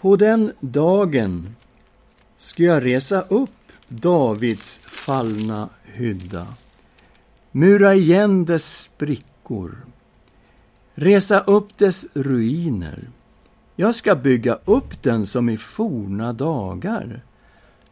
På 0.00 0.16
den 0.16 0.52
dagen 0.60 1.56
ska 2.38 2.62
jag 2.62 2.84
resa 2.84 3.20
upp 3.20 3.50
Davids 3.88 4.80
fallna 4.82 5.68
hydda, 5.84 6.46
mura 7.50 7.94
igen 7.94 8.44
dess 8.44 8.82
sprickor, 8.82 9.76
resa 10.94 11.40
upp 11.40 11.78
dess 11.78 12.04
ruiner. 12.14 12.98
Jag 13.76 13.94
ska 13.94 14.14
bygga 14.14 14.58
upp 14.64 15.02
den 15.02 15.26
som 15.26 15.48
i 15.48 15.56
forna 15.56 16.32
dagar, 16.32 17.20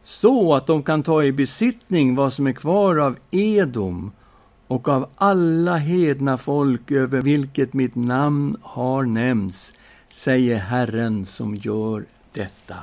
så 0.03 0.55
att 0.55 0.67
de 0.67 0.83
kan 0.83 1.03
ta 1.03 1.23
i 1.23 1.31
besittning 1.31 2.15
vad 2.15 2.33
som 2.33 2.47
är 2.47 2.53
kvar 2.53 2.97
av 2.97 3.17
Edom 3.31 4.11
och 4.67 4.89
av 4.89 5.09
alla 5.15 5.77
hedna 5.77 6.37
folk 6.37 6.91
över 6.91 7.21
vilket 7.21 7.73
mitt 7.73 7.95
namn 7.95 8.57
har 8.61 9.03
nämnts, 9.03 9.73
säger 10.13 10.57
Herren 10.57 11.25
som 11.25 11.55
gör 11.55 12.05
detta. 12.33 12.75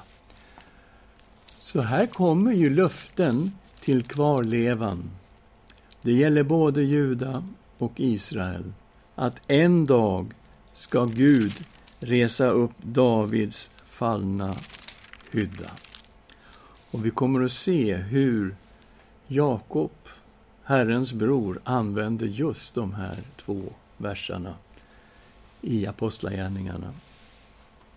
Så 1.59 1.81
här 1.81 2.07
kommer 2.07 2.53
ju 2.53 2.71
löften 2.71 3.53
till 3.81 4.03
kvarlevan. 4.03 5.11
Det 6.03 6.13
gäller 6.13 6.43
både 6.43 6.83
Juda 6.83 7.45
och 7.79 7.93
Israel, 7.97 8.73
att 9.15 9.41
en 9.47 9.87
dag 9.87 10.35
ska 10.75 11.05
Gud 11.05 11.53
resa 12.01 12.51
upp 12.51 12.73
Davids 12.83 13.71
fallna 13.85 14.57
hydda. 15.31 15.71
Och 16.91 17.07
vi 17.07 17.11
kommer 17.11 17.45
att 17.45 17.53
se 17.53 17.95
hur 17.95 18.55
Jakob 19.27 19.91
Herrens 20.65 21.13
bror 21.13 21.61
använder 21.65 22.27
just 22.27 22.75
de 22.75 22.95
här 22.95 23.17
två 23.37 23.63
verserna 23.97 24.55
i 25.61 25.87
Apostlagärningarna. 25.87 26.93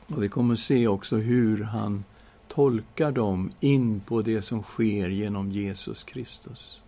Och 0.07 0.23
vi 0.23 0.29
kommer 0.29 0.53
att 0.53 0.59
se 0.59 0.87
också 0.87 1.15
hur 1.15 1.63
han 1.63 2.03
tolkar 2.47 3.11
dem 3.11 3.51
in 3.59 3.99
på 3.99 4.21
det 4.21 4.41
som 4.41 4.63
sker 4.63 5.09
genom 5.09 5.51
Jesus 5.51 6.03
Kristus. 6.03 6.81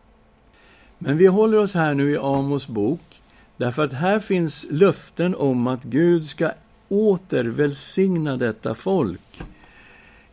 Men 0.98 1.18
vi 1.18 1.26
håller 1.26 1.58
oss 1.58 1.74
här 1.74 1.94
nu 1.94 2.12
i 2.12 2.18
Amos 2.18 2.68
bok, 2.68 3.22
därför 3.58 3.86
att 3.86 3.94
här 3.94 4.20
finns 4.20 4.66
löften 4.70 5.36
om 5.36 5.68
att 5.68 5.84
Gud 5.84 6.28
ska 6.28 6.52
åter 6.90 7.44
välsigna 7.44 8.38
detta 8.38 8.76
folk. 8.76 9.42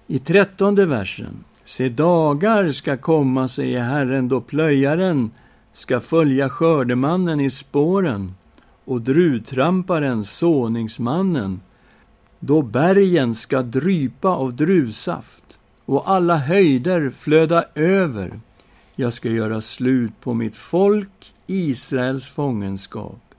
I 0.06 0.18
trettonde 0.18 0.86
versen 0.86 1.44
Se, 1.70 1.88
dagar 1.88 2.72
ska 2.72 2.96
komma, 2.96 3.48
säger 3.48 3.80
Herren, 3.80 4.28
då 4.28 4.40
plöjaren 4.40 5.30
ska 5.72 6.00
följa 6.00 6.48
skördemannen 6.48 7.40
i 7.40 7.50
spåren 7.50 8.34
och 8.84 9.00
druvtramparen 9.00 10.24
såningsmannen, 10.24 11.60
då 12.40 12.62
bergen 12.62 13.34
ska 13.34 13.62
drypa 13.62 14.28
av 14.28 14.54
druvsaft 14.54 15.60
och 15.84 16.10
alla 16.10 16.36
höjder 16.36 17.10
flöda 17.10 17.64
över. 17.74 18.40
Jag 18.96 19.12
ska 19.12 19.28
göra 19.28 19.60
slut 19.60 20.20
på 20.20 20.34
mitt 20.34 20.56
folk, 20.56 21.34
Israels 21.46 22.26
fångenskap. 22.26 23.34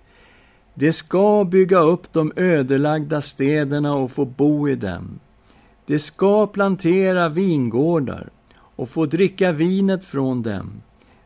Det 0.73 0.93
ska 0.93 1.43
bygga 1.43 1.79
upp 1.79 2.13
de 2.13 2.33
ödelagda 2.35 3.21
städerna 3.21 3.93
och 3.93 4.11
få 4.11 4.25
bo 4.25 4.69
i 4.69 4.75
dem. 4.75 5.19
De 5.85 5.99
ska 5.99 6.47
plantera 6.47 7.29
vingårdar 7.29 8.29
och 8.75 8.89
få 8.89 9.05
dricka 9.05 9.51
vinet 9.51 10.03
från 10.03 10.41
dem. 10.41 10.81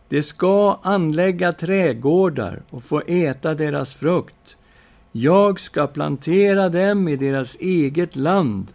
De 0.10 0.24
ska 0.24 0.80
anlägga 0.84 1.52
trädgårdar 1.52 2.62
och 2.70 2.84
få 2.84 3.02
äta 3.08 3.54
deras 3.54 3.94
frukt. 3.94 4.58
Jag 5.12 5.60
ska 5.60 5.88
plantera 5.88 6.70
dem 6.70 7.08
i 7.08 7.16
deras 7.16 7.56
eget 7.56 8.16
land 8.16 8.74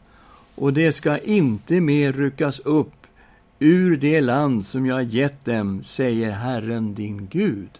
och 0.55 0.73
de 0.73 0.93
ska 0.93 1.19
inte 1.19 1.81
mer 1.81 2.13
ryckas 2.13 2.61
upp 2.61 2.93
ur 3.59 3.97
det 3.97 4.21
land 4.21 4.67
som 4.67 4.87
jag 4.87 4.95
har 4.95 5.03
gett 5.03 5.45
dem, 5.45 5.83
säger 5.83 6.31
Herren 6.31 6.95
din 6.95 7.27
Gud. 7.27 7.71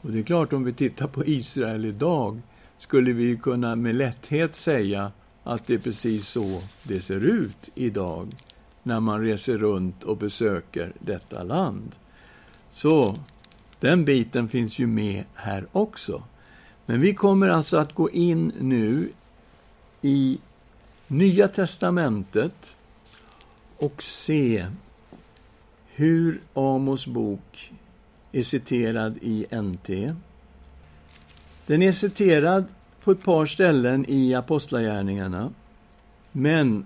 Och 0.00 0.10
det 0.10 0.18
är 0.18 0.22
klart, 0.22 0.52
om 0.52 0.64
vi 0.64 0.72
tittar 0.72 1.06
på 1.06 1.26
Israel 1.26 1.84
idag 1.84 2.40
skulle 2.78 3.12
vi 3.12 3.36
kunna 3.36 3.76
med 3.76 3.94
lätthet 3.94 4.56
säga 4.56 5.12
att 5.46 5.66
det 5.66 5.74
är 5.74 5.78
precis 5.78 6.28
så 6.28 6.62
det 6.82 7.00
ser 7.00 7.20
ut 7.20 7.70
idag 7.74 8.28
när 8.82 9.00
man 9.00 9.20
reser 9.20 9.58
runt 9.58 10.04
och 10.04 10.16
besöker 10.16 10.92
detta 10.98 11.42
land. 11.42 11.92
Så 12.70 13.18
den 13.80 14.04
biten 14.04 14.48
finns 14.48 14.78
ju 14.78 14.86
med 14.86 15.24
här 15.34 15.66
också. 15.72 16.22
Men 16.86 17.00
vi 17.00 17.14
kommer 17.14 17.48
alltså 17.48 17.76
att 17.76 17.94
gå 17.94 18.10
in 18.10 18.52
nu 18.60 19.08
i 20.02 20.38
Nya 21.06 21.48
testamentet 21.48 22.76
och 23.76 24.02
se 24.02 24.66
hur 25.86 26.40
Amos 26.54 27.06
bok 27.06 27.72
är 28.32 28.42
citerad 28.42 29.18
i 29.22 29.46
NT. 29.50 29.88
Den 31.66 31.82
är 31.82 31.92
citerad 31.92 32.64
på 33.06 33.12
ett 33.12 33.22
par 33.22 33.46
ställen 33.46 34.04
i 34.08 34.34
Apostlagärningarna. 34.34 35.50
Men 36.32 36.84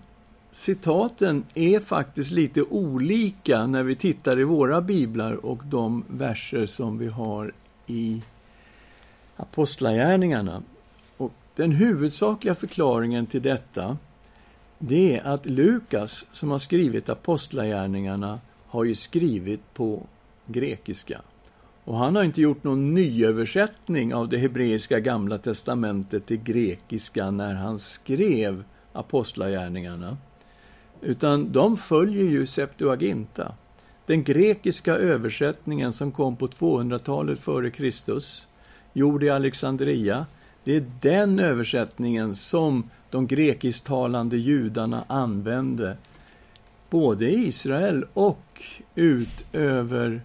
citaten 0.51 1.45
är 1.55 1.81
faktiskt 1.81 2.31
lite 2.31 2.63
olika 2.63 3.67
när 3.67 3.83
vi 3.83 3.97
tittar 3.97 4.41
i 4.41 4.45
våra 4.45 4.81
biblar 4.81 5.47
och 5.47 5.63
de 5.65 6.05
verser 6.09 6.67
som 6.67 6.99
vi 6.99 7.07
har 7.07 7.53
i 7.87 8.23
Apostlagärningarna. 9.37 10.63
Och 11.17 11.33
den 11.57 11.73
huvudsakliga 11.73 12.55
förklaringen 12.55 13.27
till 13.27 13.43
detta 13.43 13.97
det 14.79 15.17
är 15.17 15.27
att 15.27 15.47
Lukas, 15.47 16.27
som 16.33 16.51
har 16.51 16.59
skrivit 16.59 17.09
Apostlagärningarna, 17.09 18.41
har 18.67 18.85
ju 18.85 18.95
skrivit 18.95 19.75
på 19.75 20.03
grekiska. 20.47 21.21
Och 21.91 21.97
han 21.97 22.17
har 22.17 22.25
inte 22.25 22.41
gjort 22.41 22.65
någon 22.65 22.95
nyöversättning 22.95 24.15
av 24.15 24.29
det 24.29 24.39
hebreiska 24.39 25.01
gamla 25.01 25.39
testamentet 25.39 26.27
till 26.27 26.37
grekiska 26.37 27.31
när 27.31 27.55
han 27.55 27.79
skrev 27.79 28.65
Apostlagärningarna. 28.93 30.17
Utan 31.01 31.53
de 31.53 31.77
följer 31.77 32.25
ju 32.25 32.47
Septuaginta, 32.47 33.55
den 34.07 34.25
grekiska 34.25 34.95
översättningen 34.95 35.93
som 35.93 36.13
kom 36.13 36.37
på 36.37 36.49
200-talet 36.49 37.41
före 37.41 37.71
Kristus, 37.71 38.49
gjord 38.93 39.23
i 39.23 39.31
Alexandria. 39.31 40.27
Det 40.65 40.77
är 40.77 40.85
den 41.01 41.39
översättningen 41.39 42.37
som 42.37 42.91
de 43.11 43.27
grekisktalande 43.27 44.37
judarna 44.37 45.05
använde 45.09 45.97
både 46.91 47.31
i 47.31 47.47
Israel 47.49 48.05
och 48.13 48.63
ut 48.95 49.47
över 49.53 50.21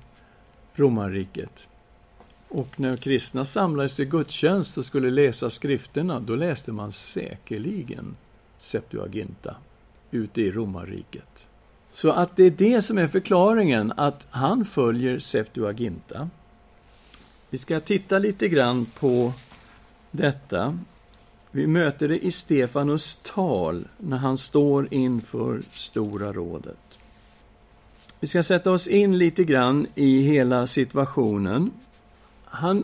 romarriket. 0.76 1.68
Och 2.50 2.80
när 2.80 2.98
kristna 2.98 3.46
samlades 3.46 4.00
i 4.00 4.06
gudstjänst 4.06 4.78
och 4.78 4.86
skulle 4.86 5.12
läsa 5.12 5.50
skrifterna, 5.50 6.20
då 6.20 6.36
läste 6.36 6.72
man 6.72 6.92
säkerligen 6.92 8.16
Septuaginta 8.58 9.56
ute 10.12 10.42
i 10.42 10.52
romarriket. 10.52 11.48
Så 11.94 12.12
att 12.12 12.36
det 12.36 12.44
är 12.44 12.52
det 12.52 12.82
som 12.82 12.98
är 12.98 13.08
förklaringen, 13.08 13.94
att 13.98 14.28
han 14.30 14.66
följer 14.66 15.20
Septuaginta. 15.20 16.30
Vi 17.50 17.58
ska 17.58 17.80
titta 17.80 18.20
lite 18.20 18.48
grann 18.48 18.86
på 18.86 19.34
detta. 20.12 20.80
Vi 21.52 21.68
möter 21.68 22.08
det 22.08 22.26
i 22.26 22.32
Stefanus 22.32 23.18
tal 23.22 23.88
när 23.98 24.18
han 24.18 24.38
står 24.38 24.94
inför 24.94 25.62
Stora 25.72 26.34
rådet. 26.34 26.85
Vi 28.26 28.30
ska 28.30 28.44
sätta 28.44 28.72
oss 28.72 28.88
in 28.88 29.18
lite 29.18 29.44
grann 29.44 29.88
i 29.96 30.22
hela 30.22 30.68
situationen. 30.68 31.72
Han 32.46 32.84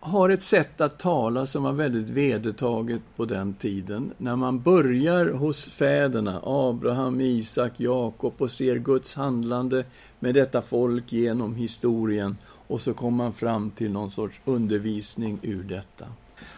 har 0.00 0.30
ett 0.30 0.42
sätt 0.42 0.80
att 0.80 0.98
tala 0.98 1.46
som 1.46 1.62
var 1.62 1.72
väldigt 1.72 2.08
vedertaget 2.08 3.00
på 3.16 3.24
den 3.24 3.54
tiden. 3.54 4.12
När 4.18 4.36
man 4.36 4.60
börjar 4.60 5.26
hos 5.26 5.64
fäderna, 5.64 6.40
Abraham, 6.44 7.20
Isak, 7.20 7.72
Jakob 7.76 8.34
och 8.38 8.50
ser 8.50 8.76
Guds 8.76 9.14
handlande 9.14 9.84
med 10.18 10.34
detta 10.34 10.62
folk 10.62 11.12
genom 11.12 11.54
historien 11.54 12.36
och 12.66 12.80
så 12.80 12.94
kommer 12.94 13.16
man 13.16 13.32
fram 13.32 13.70
till 13.70 13.92
någon 13.92 14.10
sorts 14.10 14.40
undervisning 14.44 15.38
ur 15.42 15.62
detta. 15.62 16.06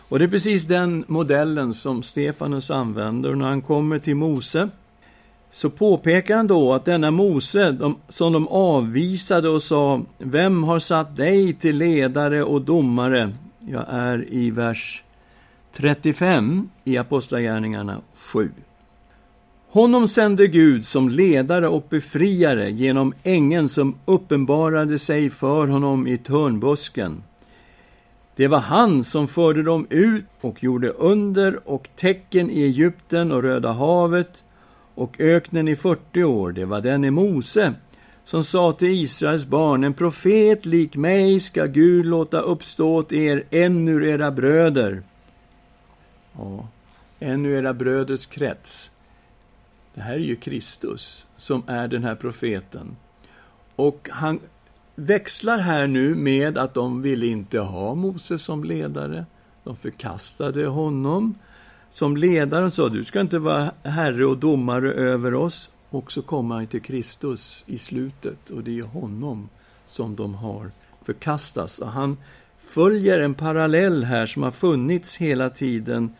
Och 0.08 0.18
det 0.18 0.24
är 0.24 0.28
precis 0.28 0.66
den 0.66 1.04
modellen 1.08 1.74
som 1.74 2.02
Stefanus 2.02 2.70
använder 2.70 3.34
när 3.34 3.48
han 3.48 3.62
kommer 3.62 3.98
till 3.98 4.16
Mose. 4.16 4.68
Så 5.50 5.70
påpekar 5.70 6.36
han 6.36 6.46
då 6.46 6.74
att 6.74 6.84
denna 6.84 7.10
Mose, 7.10 7.72
de, 7.72 7.96
som 8.08 8.32
de 8.32 8.48
avvisade 8.48 9.48
och 9.48 9.62
sa, 9.62 10.02
vem 10.18 10.64
har 10.64 10.78
satt 10.78 11.16
dig 11.16 11.54
till 11.54 11.76
ledare 11.76 12.44
och 12.44 12.62
domare? 12.62 13.32
Jag 13.58 13.84
är 13.88 14.32
i 14.34 14.50
vers 14.50 15.02
35 15.72 16.68
i 16.84 16.96
Apostlagärningarna 16.96 18.00
7. 18.16 18.50
Honom 19.70 20.08
sände 20.08 20.46
Gud 20.46 20.86
som 20.86 21.08
ledare 21.08 21.68
och 21.68 21.86
befriare 21.88 22.70
genom 22.70 23.14
ängeln 23.22 23.68
som 23.68 23.94
uppenbarade 24.04 24.98
sig 24.98 25.30
för 25.30 25.66
honom 25.66 26.06
i 26.06 26.18
törnbusken. 26.18 27.22
Det 28.36 28.48
var 28.48 28.58
han 28.58 29.04
som 29.04 29.28
förde 29.28 29.62
dem 29.62 29.86
ut 29.90 30.24
och 30.40 30.62
gjorde 30.62 30.88
under 30.88 31.68
och 31.68 31.88
tecken 31.96 32.50
i 32.50 32.62
Egypten 32.62 33.32
och 33.32 33.42
Röda 33.42 33.72
havet 33.72 34.44
och 34.98 35.20
öknen 35.20 35.68
i 35.68 35.76
40 35.76 36.24
år. 36.24 36.52
Det 36.52 36.64
var 36.64 36.80
denne 36.80 37.10
Mose 37.10 37.74
som 38.24 38.44
sa 38.44 38.72
till 38.72 38.88
Israels 38.88 39.46
barn, 39.46 39.84
en 39.84 39.94
profet 39.94 40.66
lik 40.66 40.96
mig 40.96 41.40
ska 41.40 41.66
Gud 41.66 42.06
låta 42.06 42.40
uppstå 42.40 42.94
åt 42.96 43.12
er, 43.12 43.44
en 43.50 43.88
ur 43.88 44.04
era 44.04 44.30
bröder. 44.30 45.02
Ja, 46.32 46.68
en 47.18 47.46
ur 47.46 47.58
era 47.58 47.74
bröders 47.74 48.26
krets. 48.26 48.90
Det 49.94 50.00
här 50.00 50.14
är 50.14 50.18
ju 50.18 50.36
Kristus 50.36 51.26
som 51.36 51.62
är 51.66 51.88
den 51.88 52.04
här 52.04 52.14
profeten. 52.14 52.96
Och 53.76 54.08
han 54.12 54.40
växlar 54.94 55.58
här 55.58 55.86
nu 55.86 56.14
med 56.14 56.58
att 56.58 56.74
de 56.74 57.02
ville 57.02 57.26
inte 57.26 57.58
ha 57.58 57.94
Moses 57.94 58.42
som 58.42 58.64
ledare. 58.64 59.26
De 59.64 59.76
förkastade 59.76 60.66
honom 60.66 61.34
som 61.92 62.16
ledare 62.16 62.64
och 62.64 62.72
sa 62.72 62.88
du 62.88 63.04
ska 63.04 63.20
inte 63.20 63.38
vara 63.38 63.72
herre 63.82 64.26
och 64.26 64.38
domare 64.38 64.92
över 64.92 65.34
oss. 65.34 65.70
Och 65.90 66.12
så 66.12 66.22
kommer 66.22 66.54
han 66.54 66.66
till 66.66 66.82
Kristus 66.82 67.64
i 67.66 67.78
slutet 67.78 68.50
och 68.50 68.62
det 68.62 68.78
är 68.78 68.82
honom 68.82 69.48
som 69.86 70.16
de 70.16 70.34
har 70.34 70.70
förkastat. 71.04 71.78
Och 71.78 71.88
han 71.88 72.16
följer 72.58 73.20
en 73.20 73.34
parallell 73.34 74.04
här 74.04 74.26
som 74.26 74.42
har 74.42 74.50
funnits 74.50 75.16
hela 75.16 75.50
tiden. 75.50 76.14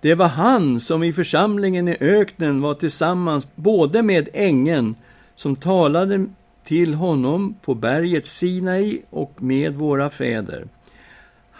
Det 0.00 0.14
var 0.14 0.28
han 0.28 0.80
som 0.80 1.02
i 1.02 1.12
församlingen 1.12 1.88
i 1.88 1.96
öknen 2.00 2.60
var 2.60 2.74
tillsammans 2.74 3.48
både 3.54 4.02
med 4.02 4.28
ängeln 4.32 4.94
som 5.34 5.56
talade 5.56 6.26
till 6.64 6.94
honom 6.94 7.54
på 7.62 7.74
berget 7.74 8.26
Sinai 8.26 9.02
och 9.10 9.42
med 9.42 9.74
våra 9.74 10.10
fäder. 10.10 10.66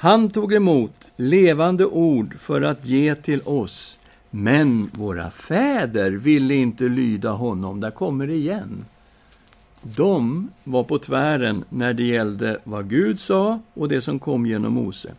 Han 0.02 0.30
tog 0.30 0.54
emot 0.54 1.12
levande 1.16 1.86
ord 1.86 2.38
för 2.38 2.62
att 2.62 2.86
ge 2.86 3.14
till 3.14 3.40
oss, 3.44 3.98
men 4.30 4.90
våra 4.92 5.30
fäder 5.30 6.10
ville 6.10 6.54
inte 6.54 6.84
lyda 6.84 7.30
honom. 7.30 7.80
Där 7.80 7.90
kommer 7.90 8.26
det 8.26 8.34
igen. 8.34 8.84
De 9.82 10.48
var 10.64 10.84
på 10.84 10.98
tvären 10.98 11.64
när 11.68 11.92
det 11.92 12.02
gällde 12.02 12.60
vad 12.64 12.88
Gud 12.88 13.20
sa 13.20 13.60
och 13.74 13.88
det 13.88 14.00
som 14.00 14.18
kom 14.18 14.46
genom 14.46 14.72
Mose. 14.72 15.14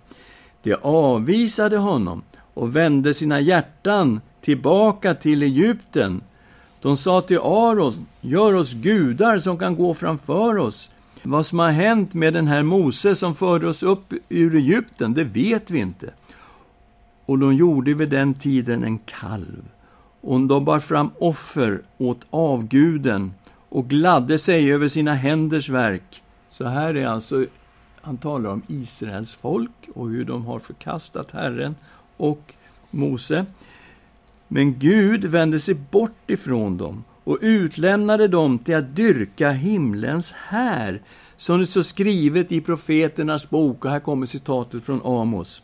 De 0.64 0.76
avvisade 0.82 1.78
honom 1.78 2.22
och 2.54 2.76
vände 2.76 3.14
sina 3.14 3.40
hjärtan 3.40 4.22
tillbaka 4.42 5.16
till 5.16 5.44
Egypten 5.44 6.22
de 6.82 6.98
sa 6.98 7.22
till 7.22 7.40
Aron, 7.40 8.06
gör 8.22 8.54
oss 8.54 8.74
gudar 8.74 9.38
som 9.38 9.58
kan 9.58 9.76
gå 9.76 9.94
framför 9.94 10.58
oss. 10.58 10.90
Vad 11.26 11.46
som 11.46 11.60
har 11.60 11.72
hänt 11.72 12.14
med 12.14 12.34
den 12.34 12.48
här 12.48 12.64
Mose 12.64 13.16
som 13.16 13.36
förde 13.36 13.68
oss 13.68 13.84
upp 13.84 14.14
ur 14.30 14.56
Egypten, 14.56 15.14
det 15.14 15.24
vet 15.24 15.72
vi 15.72 15.80
inte. 15.80 16.10
Och 17.26 17.40
de 17.40 17.56
gjorde 17.56 17.94
vid 17.94 18.10
den 18.10 18.34
tiden 18.34 18.84
en 18.84 18.98
kalv. 18.98 19.64
Och 20.22 20.42
de 20.42 20.66
bar 20.66 20.80
fram 20.80 21.10
offer 21.20 21.82
åt 21.98 22.26
avguden 22.30 23.34
och 23.70 23.88
gladde 23.88 24.38
sig 24.38 24.74
över 24.74 24.88
sina 24.88 25.14
händers 25.14 25.70
verk. 25.70 26.24
Så 26.52 26.66
här 26.66 26.98
är 26.98 27.08
alltså, 27.08 27.46
han 28.02 28.18
talar 28.18 28.50
om 28.50 28.62
Israels 28.68 29.34
folk 29.34 29.90
och 29.96 30.10
hur 30.10 30.26
de 30.26 30.46
har 30.46 30.60
förkastat 30.60 31.32
Herren 31.32 31.76
och 32.18 32.54
Mose. 32.92 33.46
Men 34.48 34.80
Gud 34.80 35.26
vände 35.26 35.60
sig 35.60 35.76
bort 35.76 36.30
ifrån 36.30 36.78
dem 36.78 37.04
och 37.24 37.38
utlämnade 37.42 38.28
dem 38.28 38.60
till 38.60 38.76
att 38.76 38.96
dyrka 38.96 39.52
himlens 39.52 40.32
här, 40.32 41.02
som 41.38 41.60
det 41.60 41.66
står 41.66 41.84
skrivet 41.84 42.52
i 42.52 42.62
profeternas 42.62 43.50
bok. 43.50 43.86
Och 43.86 43.92
här 43.92 44.00
kommer 44.00 44.26
citatet 44.26 44.84
från 44.84 45.02
Amos. 45.06 45.62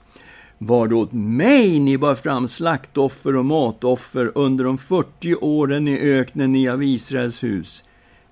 Var 0.58 0.88
det 0.88 0.96
åt 0.96 1.14
mig 1.14 1.80
ni 1.80 1.98
bar 1.98 2.16
fram 2.16 2.48
slaktoffer 2.48 3.36
och 3.36 3.46
matoffer 3.46 4.32
under 4.36 4.64
de 4.64 4.78
40 4.78 5.36
åren 5.36 5.88
i 5.88 6.00
öknen 6.00 6.56
i 6.56 6.70
av 6.70 6.84
Israels 6.84 7.44
hus? 7.44 7.84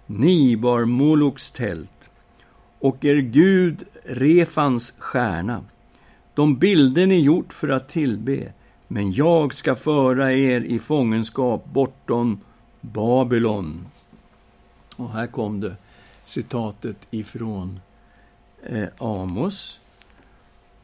ni 0.08 0.58
bar 0.58 0.86
Moloks 0.86 1.52
tält 1.52 2.10
och 2.80 3.06
er 3.06 3.16
gud 3.16 3.84
Refans 4.04 4.94
stjärna. 4.98 5.64
De 6.34 6.58
bilder 6.58 7.08
ni 7.08 7.20
gjort 7.20 7.54
för 7.54 7.70
att 7.70 7.90
tillbe, 7.90 8.54
men 8.88 9.12
jag 9.12 9.54
ska 9.54 9.76
föra 9.76 10.34
er 10.34 10.62
i 10.62 10.80
fångenskap 10.80 11.66
bortom 11.66 12.40
Babylon. 12.82 13.86
Och 14.96 15.12
här 15.12 15.28
kom 15.28 15.60
det 15.60 15.76
citatet 16.26 17.08
ifrån 17.12 17.80
eh, 18.64 18.88
Amos. 18.98 19.80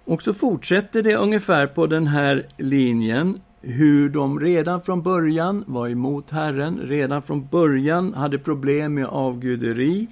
Och 0.05 0.21
så 0.21 0.33
fortsätter 0.33 1.03
det 1.03 1.15
ungefär 1.15 1.67
på 1.67 1.87
den 1.87 2.07
här 2.07 2.47
linjen 2.57 3.41
hur 3.61 4.09
de 4.09 4.39
redan 4.39 4.81
från 4.81 5.01
början 5.01 5.63
var 5.67 5.87
emot 5.87 6.29
Herren, 6.29 6.79
redan 6.83 7.21
från 7.21 7.47
början 7.47 8.13
hade 8.13 8.39
problem 8.39 8.93
med 8.93 9.05
avguderi. 9.05 10.07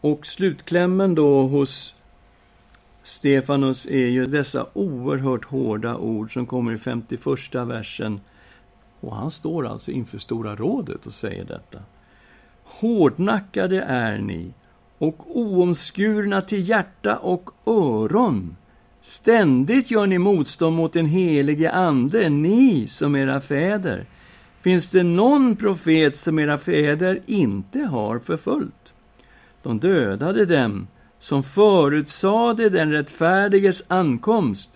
Och 0.00 0.26
slutklämmen 0.26 1.14
då 1.14 1.42
hos 1.42 1.94
Stefanus 3.02 3.86
är 3.86 4.06
ju 4.06 4.26
dessa 4.26 4.66
oerhört 4.72 5.44
hårda 5.44 5.96
ord 5.96 6.32
som 6.32 6.46
kommer 6.46 6.72
i 6.72 6.78
51 6.78 7.54
versen. 7.54 8.20
Och 9.00 9.16
han 9.16 9.30
står 9.30 9.66
alltså 9.66 9.90
inför 9.90 10.18
Stora 10.18 10.56
rådet 10.56 11.06
och 11.06 11.12
säger 11.12 11.44
detta. 11.44 11.78
Hårdnackade 12.64 13.82
är 13.82 14.18
ni 14.18 14.54
och 14.98 15.36
oomskurna 15.38 16.42
till 16.42 16.68
hjärta 16.68 17.16
och 17.16 17.50
öron. 17.66 18.56
Ständigt 19.00 19.90
gör 19.90 20.06
ni 20.06 20.18
motstånd 20.18 20.76
mot 20.76 20.92
den 20.92 21.06
helige 21.06 21.72
Ande, 21.72 22.28
ni 22.28 22.86
som 22.86 23.16
era 23.16 23.40
fäder. 23.40 24.06
Finns 24.60 24.88
det 24.88 25.02
någon 25.02 25.56
profet 25.56 26.16
som 26.16 26.38
era 26.38 26.58
fäder 26.58 27.20
inte 27.26 27.78
har 27.78 28.18
förföljt? 28.18 28.92
De 29.62 29.78
dödade 29.78 30.46
dem 30.46 30.86
som 31.18 31.42
förutsade 31.42 32.68
den 32.68 32.92
rättfärdiges 32.92 33.82
ankomst, 33.88 34.70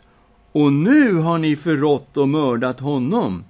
och 0.52 0.72
nu 0.72 1.14
har 1.14 1.38
ni 1.38 1.56
förrått 1.56 2.16
och 2.16 2.28
mördat 2.28 2.80
honom, 2.80 3.44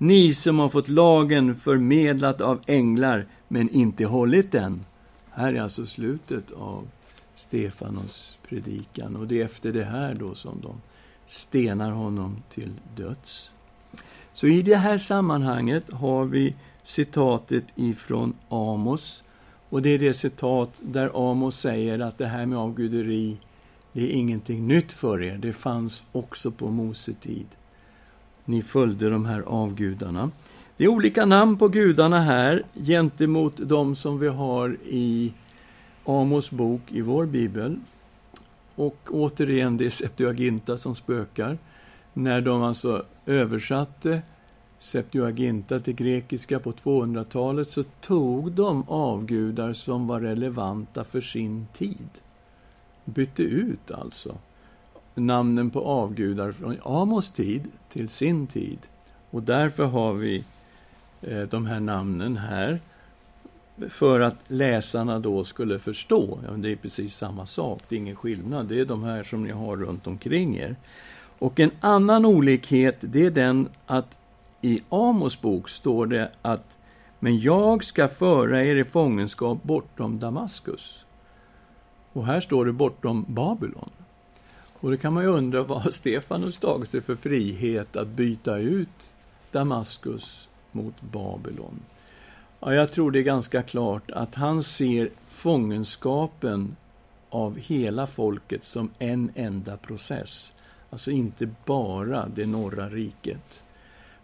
ni 0.00 0.34
som 0.34 0.58
har 0.58 0.68
fått 0.68 0.88
lagen 0.88 1.54
förmedlat 1.54 2.40
av 2.40 2.60
änglar, 2.66 3.26
men 3.48 3.68
inte 3.68 4.04
hållit 4.04 4.52
den. 4.52 4.84
Här 5.30 5.54
är 5.54 5.60
alltså 5.60 5.86
slutet 5.86 6.52
av 6.52 6.88
Stefanos 7.34 8.38
predikan. 8.48 9.16
Och 9.16 9.26
det 9.26 9.40
är 9.40 9.44
efter 9.44 9.72
det 9.72 9.84
här 9.84 10.14
då 10.14 10.34
som 10.34 10.60
de 10.60 10.80
stenar 11.26 11.90
honom 11.90 12.36
till 12.50 12.72
döds. 12.96 13.50
Så 14.32 14.46
i 14.46 14.62
det 14.62 14.76
här 14.76 14.98
sammanhanget 14.98 15.92
har 15.92 16.24
vi 16.24 16.54
citatet 16.82 17.64
ifrån 17.74 18.34
Amos. 18.48 19.24
Och 19.68 19.82
det 19.82 19.90
är 19.90 19.98
det 19.98 20.14
citat 20.14 20.80
där 20.82 21.30
Amos 21.30 21.60
säger 21.60 21.98
att 21.98 22.18
det 22.18 22.26
här 22.26 22.46
med 22.46 22.58
avguderi, 22.58 23.36
det 23.92 24.02
är 24.02 24.08
ingenting 24.08 24.66
nytt 24.66 24.92
för 24.92 25.22
er. 25.22 25.38
Det 25.38 25.52
fanns 25.52 26.02
också 26.12 26.50
på 26.50 26.70
Mose 26.70 27.12
tid. 27.12 27.46
Ni 28.50 28.62
följde 28.62 29.10
de 29.10 29.24
här 29.24 29.40
avgudarna. 29.40 30.30
Det 30.76 30.84
är 30.84 30.88
olika 30.88 31.24
namn 31.24 31.56
på 31.56 31.68
gudarna 31.68 32.20
här 32.20 32.62
gentemot 32.74 33.54
de 33.56 33.96
som 33.96 34.18
vi 34.18 34.28
har 34.28 34.76
i 34.84 35.32
Amos 36.04 36.50
bok 36.50 36.80
i 36.88 37.00
vår 37.00 37.26
bibel. 37.26 37.76
Och 38.74 38.96
återigen, 39.10 39.76
det 39.76 39.86
är 39.86 39.90
Septuaginta 39.90 40.78
som 40.78 40.94
spökar. 40.94 41.58
När 42.12 42.40
de 42.40 42.62
alltså 42.62 43.04
översatte 43.26 44.22
Septuaginta 44.78 45.80
till 45.80 45.94
grekiska 45.94 46.60
på 46.60 46.72
200-talet 46.72 47.70
så 47.70 47.82
tog 47.82 48.52
de 48.52 48.84
avgudar 48.88 49.72
som 49.72 50.06
var 50.06 50.20
relevanta 50.20 51.04
för 51.04 51.20
sin 51.20 51.66
tid. 51.72 52.08
Bytte 53.04 53.42
ut 53.42 53.90
alltså 53.90 54.36
namnen 55.26 55.70
på 55.70 55.84
avgudar 55.84 56.52
från 56.52 56.76
Amos 56.82 57.30
tid 57.30 57.68
till 57.88 58.08
sin 58.08 58.46
tid. 58.46 58.78
Och 59.30 59.42
därför 59.42 59.84
har 59.84 60.12
vi 60.12 60.44
eh, 61.22 61.40
de 61.40 61.66
här 61.66 61.80
namnen 61.80 62.36
här 62.36 62.80
för 63.88 64.20
att 64.20 64.36
läsarna 64.48 65.18
då 65.18 65.44
skulle 65.44 65.78
förstå. 65.78 66.38
Ja, 66.46 66.52
det 66.52 66.72
är 66.72 66.76
precis 66.76 67.16
samma 67.16 67.46
sak, 67.46 67.82
det 67.88 67.96
är 67.96 67.98
ingen 67.98 68.16
skillnad. 68.16 68.66
Det 68.66 68.80
är 68.80 68.84
de 68.84 69.02
här 69.02 69.22
som 69.22 69.44
ni 69.44 69.50
har 69.50 69.76
runt 69.76 70.06
omkring 70.06 70.56
er. 70.56 70.76
Och 71.38 71.60
en 71.60 71.70
annan 71.80 72.24
olikhet, 72.24 72.96
det 73.00 73.26
är 73.26 73.30
den 73.30 73.68
att 73.86 74.18
i 74.60 74.80
Amos 74.88 75.40
bok 75.40 75.68
står 75.68 76.06
det 76.06 76.30
att 76.42 76.76
men 77.22 77.40
jag 77.40 77.84
ska 77.84 78.08
föra 78.08 78.64
er 78.64 78.76
i 78.76 78.84
fångenskap 78.84 79.62
bortom 79.62 80.18
Damaskus. 80.18 81.04
Och 82.12 82.26
här 82.26 82.40
står 82.40 82.64
det 82.64 82.72
bortom 82.72 83.24
Babylon. 83.28 83.90
Och 84.80 84.90
då 84.90 84.96
kan 84.96 85.12
man 85.12 85.22
ju 85.22 85.28
undra 85.28 85.62
vad 85.62 85.82
har 85.82 85.90
Stefanus 85.90 86.58
tagit 86.58 86.88
sig 86.88 87.00
för 87.00 87.16
frihet 87.16 87.96
att 87.96 88.08
byta 88.08 88.58
ut 88.58 89.12
Damaskus 89.52 90.48
mot 90.72 91.00
Babylon? 91.00 91.80
Ja, 92.60 92.74
jag 92.74 92.92
tror 92.92 93.10
det 93.10 93.18
är 93.18 93.22
ganska 93.22 93.62
klart 93.62 94.10
att 94.10 94.34
han 94.34 94.62
ser 94.62 95.10
fångenskapen 95.26 96.76
av 97.30 97.58
hela 97.58 98.06
folket 98.06 98.64
som 98.64 98.90
en 98.98 99.30
enda 99.34 99.76
process. 99.76 100.52
Alltså 100.90 101.10
inte 101.10 101.48
bara 101.64 102.26
det 102.34 102.46
norra 102.46 102.88
riket. 102.88 103.62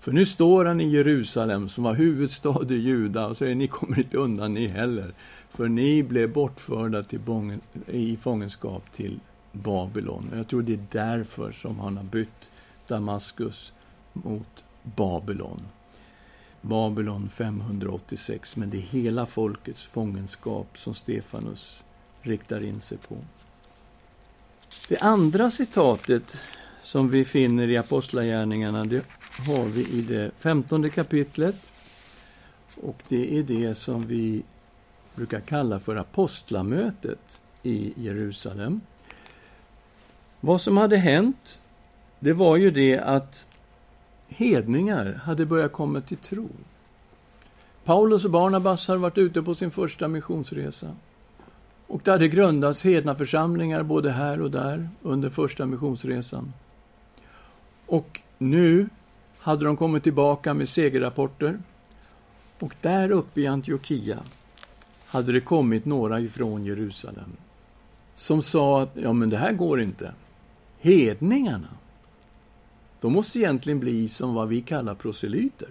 För 0.00 0.12
nu 0.12 0.26
står 0.26 0.64
han 0.64 0.80
i 0.80 0.88
Jerusalem 0.88 1.68
som 1.68 1.84
var 1.84 1.94
huvudstad 1.94 2.66
i 2.70 2.74
Juda 2.74 3.26
och 3.26 3.36
säger 3.36 3.54
ni 3.54 3.68
kommer 3.68 3.98
inte 3.98 4.16
undan 4.16 4.52
ni 4.52 4.68
heller. 4.68 5.14
För 5.50 5.68
ni 5.68 6.02
blev 6.02 6.32
bortförda 6.32 7.02
till 7.02 7.20
i 7.86 8.16
fångenskap 8.16 8.92
till 8.92 9.20
Babylon. 9.62 10.30
Jag 10.34 10.48
tror 10.48 10.62
det 10.62 10.72
är 10.72 10.86
därför 10.90 11.52
som 11.52 11.80
han 11.80 11.96
har 11.96 12.04
bytt 12.04 12.50
Damaskus 12.86 13.72
mot 14.12 14.64
Babylon. 14.82 15.62
Babylon 16.60 17.28
586, 17.28 18.56
men 18.56 18.70
det 18.70 18.76
är 18.76 18.80
hela 18.80 19.26
folkets 19.26 19.86
fångenskap 19.86 20.78
som 20.78 20.94
Stefanus 20.94 21.82
riktar 22.22 22.64
in 22.64 22.80
sig 22.80 22.98
på. 22.98 23.16
Det 24.88 24.98
andra 24.98 25.50
citatet 25.50 26.40
som 26.82 27.08
vi 27.08 27.24
finner 27.24 27.68
i 27.68 27.76
Apostlagärningarna, 27.76 28.84
det 28.84 29.04
har 29.46 29.64
vi 29.64 29.88
i 29.88 30.00
det 30.00 30.30
femtonde 30.38 30.90
kapitlet. 30.90 31.56
Och 32.80 33.02
det 33.08 33.38
är 33.38 33.42
det 33.42 33.74
som 33.74 34.06
vi 34.06 34.42
brukar 35.14 35.40
kalla 35.40 35.80
för 35.80 35.96
apostlamötet 35.96 37.40
i 37.62 37.92
Jerusalem. 37.96 38.80
Vad 40.46 40.60
som 40.60 40.76
hade 40.76 40.96
hänt, 40.96 41.58
det 42.20 42.32
var 42.32 42.56
ju 42.56 42.70
det 42.70 42.98
att 42.98 43.46
hedningar 44.28 45.20
hade 45.24 45.46
börjat 45.46 45.72
komma 45.72 46.00
till 46.00 46.16
tro. 46.16 46.48
Paulus 47.84 48.24
och 48.24 48.30
Barnabas 48.30 48.88
hade 48.88 49.00
varit 49.00 49.18
ute 49.18 49.42
på 49.42 49.54
sin 49.54 49.70
första 49.70 50.08
missionsresa. 50.08 50.96
Och 51.86 52.00
det 52.04 52.10
hade 52.10 52.28
grundats 52.28 52.84
hedna 52.84 53.14
församlingar 53.14 53.82
både 53.82 54.10
här 54.10 54.40
och 54.40 54.50
där 54.50 54.88
under 55.02 55.30
första 55.30 55.66
missionsresan. 55.66 56.52
Och 57.86 58.20
nu 58.38 58.88
hade 59.38 59.64
de 59.64 59.76
kommit 59.76 60.02
tillbaka 60.02 60.54
med 60.54 60.68
segerrapporter. 60.68 61.58
Och 62.58 62.74
där 62.80 63.10
uppe 63.10 63.40
i 63.40 63.46
Antiochia 63.46 64.18
hade 65.06 65.32
det 65.32 65.40
kommit 65.40 65.84
några 65.84 66.20
ifrån 66.20 66.64
Jerusalem 66.64 67.36
som 68.14 68.42
sa 68.42 68.82
att 68.82 68.90
ja, 68.94 69.12
men 69.12 69.30
det 69.30 69.36
här 69.36 69.52
går 69.52 69.80
inte. 69.80 70.12
Hedningarna, 70.86 71.68
de 73.00 73.12
måste 73.12 73.38
egentligen 73.38 73.80
bli 73.80 74.08
som 74.08 74.34
vad 74.34 74.48
vi 74.48 74.60
kallar 74.60 74.94
proselyter. 74.94 75.68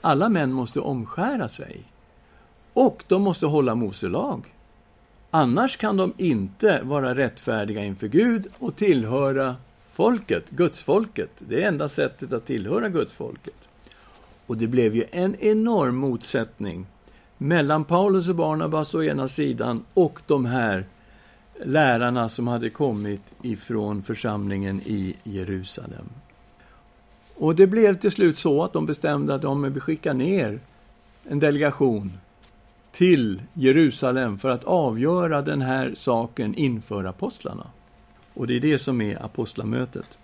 Alla 0.00 0.28
män 0.28 0.52
måste 0.52 0.80
omskära 0.80 1.48
sig. 1.48 1.82
Och 2.72 3.04
de 3.08 3.22
måste 3.22 3.46
hålla 3.46 3.74
Mose 3.74 4.08
lag. 4.08 4.54
Annars 5.30 5.76
kan 5.76 5.96
de 5.96 6.12
inte 6.16 6.80
vara 6.82 7.14
rättfärdiga 7.14 7.84
inför 7.84 8.08
Gud 8.08 8.46
och 8.58 8.76
tillhöra 8.76 9.56
folket, 9.86 10.50
Gudsfolket. 10.50 11.42
Det 11.48 11.62
är 11.62 11.68
enda 11.68 11.88
sättet 11.88 12.32
att 12.32 12.46
tillhöra 12.46 12.88
Gudsfolket. 12.88 13.68
Och 14.46 14.56
det 14.56 14.66
blev 14.66 14.96
ju 14.96 15.04
en 15.10 15.36
enorm 15.36 15.96
motsättning 15.96 16.86
mellan 17.38 17.84
Paulus 17.84 18.28
och 18.28 18.34
Barnabas 18.34 18.94
å 18.94 19.02
ena 19.02 19.28
sidan 19.28 19.84
och 19.94 20.22
de 20.26 20.44
här 20.44 20.84
lärarna 21.64 22.28
som 22.28 22.48
hade 22.48 22.70
kommit 22.70 23.22
ifrån 23.42 24.02
församlingen 24.02 24.80
i 24.84 25.14
Jerusalem. 25.24 26.04
Och 27.36 27.54
det 27.54 27.66
blev 27.66 27.98
till 27.98 28.10
slut 28.10 28.38
så 28.38 28.64
att 28.64 28.72
de 28.72 28.86
bestämde 28.86 29.34
att 29.34 29.42
de 29.42 29.62
vill 29.62 29.80
skicka 29.80 30.12
ner 30.12 30.60
en 31.28 31.38
delegation 31.38 32.12
till 32.92 33.42
Jerusalem 33.54 34.38
för 34.38 34.50
att 34.50 34.64
avgöra 34.64 35.42
den 35.42 35.62
här 35.62 35.92
saken 35.94 36.54
inför 36.54 37.04
apostlarna. 37.04 37.66
Och 38.34 38.46
det 38.46 38.56
är 38.56 38.60
det 38.60 38.78
som 38.78 39.00
är 39.00 39.24
apostlamötet. 39.24 40.18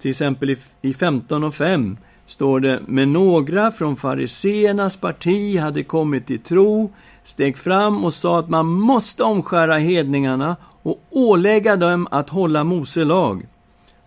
Till 0.00 0.10
exempel 0.10 0.56
i 0.82 0.94
15 0.94 1.44
och 1.44 1.54
5 1.54 1.96
står 2.26 2.60
det, 2.60 2.82
men 2.86 3.12
några 3.12 3.70
från 3.70 3.96
fariseernas 3.96 4.96
parti 4.96 5.58
hade 5.58 5.84
kommit 5.84 6.26
till 6.26 6.40
tro, 6.40 6.92
steg 7.28 7.58
fram 7.58 8.04
och 8.04 8.14
sa 8.14 8.38
att 8.38 8.48
man 8.48 8.66
måste 8.66 9.22
omskära 9.22 9.78
hedningarna 9.78 10.56
och 10.82 11.02
ålägga 11.10 11.76
dem 11.76 12.08
att 12.10 12.30
hålla 12.30 12.64
Mose 12.64 13.04
lag. 13.04 13.46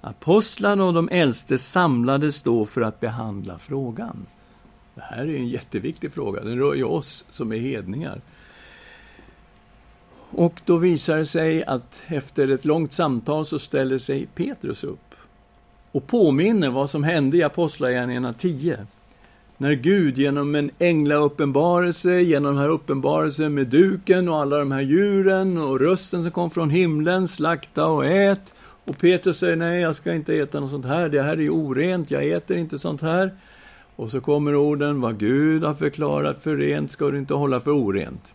Apostlarna 0.01 0.85
och 0.85 0.93
de 0.93 1.09
äldste 1.09 1.57
samlades 1.57 2.41
då 2.41 2.65
för 2.65 2.81
att 2.81 2.99
behandla 2.99 3.59
frågan. 3.59 4.25
Det 4.95 5.01
här 5.01 5.29
är 5.29 5.35
en 5.35 5.47
jätteviktig 5.47 6.13
fråga, 6.13 6.43
den 6.43 6.59
rör 6.59 6.73
ju 6.73 6.83
oss 6.83 7.25
som 7.29 7.51
är 7.51 7.57
hedningar. 7.57 8.21
Och 10.31 10.61
då 10.65 10.77
visar 10.77 11.17
det 11.17 11.25
sig 11.25 11.63
att 11.63 12.03
efter 12.07 12.47
ett 12.47 12.65
långt 12.65 12.93
samtal 12.93 13.45
så 13.45 13.59
ställer 13.59 13.97
sig 13.97 14.25
Petrus 14.25 14.83
upp 14.83 15.15
och 15.91 16.07
påminner 16.07 16.69
vad 16.69 16.89
som 16.89 17.03
hände 17.03 17.37
i 17.37 17.43
Apostlagärningarna 17.43 18.33
10. 18.33 18.87
När 19.61 19.73
Gud 19.73 20.17
genom 20.17 20.55
en 20.55 20.71
änglauppenbarelse, 20.79 22.19
genom 22.19 22.53
den 22.53 22.63
här 22.63 22.69
uppenbarelsen 22.69 23.53
med 23.53 23.67
duken 23.67 24.29
och 24.29 24.37
alla 24.37 24.57
de 24.57 24.71
här 24.71 24.81
djuren 24.81 25.57
och 25.57 25.79
rösten 25.79 26.23
som 26.23 26.31
kom 26.31 26.49
från 26.49 26.69
himlen, 26.69 27.27
slakta 27.27 27.85
och 27.85 28.05
ät. 28.05 28.53
Och 28.85 28.97
Petrus 28.97 29.37
säger 29.37 29.55
nej, 29.55 29.81
jag 29.81 29.95
ska 29.95 30.13
inte 30.13 30.35
äta 30.35 30.59
något 30.59 30.69
sånt 30.69 30.85
här, 30.85 31.09
det 31.09 31.21
här 31.21 31.31
är 31.31 31.41
ju 31.41 31.49
orent, 31.49 32.11
jag 32.11 32.27
äter 32.27 32.57
inte 32.57 32.79
sånt 32.79 33.01
här. 33.01 33.31
Och 33.95 34.11
så 34.11 34.21
kommer 34.21 34.55
orden, 34.55 35.01
vad 35.01 35.17
Gud 35.17 35.63
har 35.63 35.73
förklarat 35.73 36.43
för 36.43 36.55
rent 36.55 36.91
ska 36.91 37.11
du 37.11 37.17
inte 37.17 37.33
hålla 37.33 37.59
för 37.59 37.71
orent. 37.71 38.33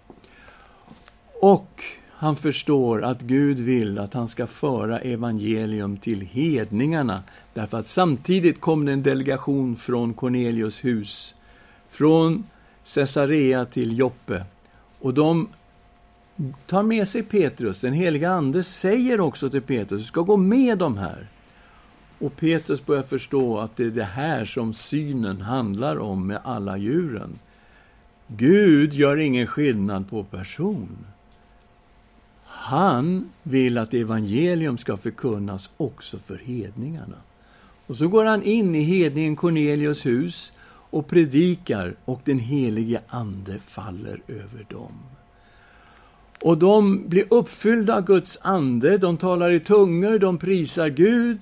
Och 1.41 1.83
han 2.19 2.37
förstår 2.37 3.05
att 3.05 3.21
Gud 3.21 3.59
vill 3.59 3.99
att 3.99 4.15
han 4.15 4.29
ska 4.29 4.47
föra 4.47 5.01
evangelium 5.01 5.97
till 5.97 6.21
hedningarna. 6.21 7.23
Därför 7.55 7.79
att 7.79 7.87
samtidigt 7.87 8.61
kom 8.61 8.85
det 8.85 8.93
en 8.93 9.03
delegation 9.03 9.77
från 9.77 10.15
Cornelius 10.15 10.85
hus, 10.85 11.35
från 11.89 12.45
Caesarea 12.95 13.65
till 13.65 13.99
Joppe. 13.99 14.45
Och 15.01 15.15
de 15.15 15.49
tar 16.67 16.83
med 16.83 17.09
sig 17.09 17.23
Petrus. 17.23 17.81
Den 17.81 17.93
heliga 17.93 18.31
Ande 18.31 18.65
säger 18.65 19.21
också 19.21 19.51
till 19.51 19.63
Petrus, 19.63 20.01
du 20.01 20.07
ska 20.07 20.21
gå 20.21 20.37
med 20.37 20.79
dem 20.79 20.99
här. 20.99 21.29
Och 22.19 22.37
Petrus 22.37 22.87
börjar 22.87 23.03
förstå 23.03 23.59
att 23.59 23.77
det 23.77 23.85
är 23.85 23.91
det 23.91 24.05
här 24.05 24.45
som 24.45 24.73
synen 24.75 25.41
handlar 25.41 25.99
om 25.99 26.27
med 26.27 26.41
alla 26.45 26.77
djuren. 26.77 27.39
Gud 28.27 28.93
gör 28.93 29.17
ingen 29.17 29.47
skillnad 29.47 30.11
på 30.11 30.25
person. 30.25 30.97
Han 32.67 33.31
vill 33.43 33.79
att 33.79 33.95
evangelium 33.95 34.79
ska 34.79 34.97
förkunnas 34.97 35.71
också 35.77 36.19
för 36.19 36.41
hedningarna. 36.45 37.17
Och 37.87 37.97
så 37.97 38.09
går 38.09 38.25
han 38.25 38.43
in 38.43 38.75
i 38.75 38.83
hedningen 38.83 39.37
Cornelius 39.37 40.07
hus 40.07 40.53
och 40.69 41.07
predikar 41.07 41.95
och 42.05 42.21
den 42.25 42.39
helige 42.39 43.01
Ande 43.09 43.59
faller 43.59 44.21
över 44.29 44.67
dem. 44.69 44.93
Och 46.43 46.59
de 46.59 47.09
blir 47.09 47.25
uppfyllda 47.31 47.97
av 47.97 48.05
Guds 48.05 48.39
ande, 48.43 48.99
de 48.99 49.17
talar 49.17 49.51
i 49.51 49.61
tungor, 49.61 50.19
de 50.19 50.39
prisar 50.39 50.89
Gud. 50.89 51.39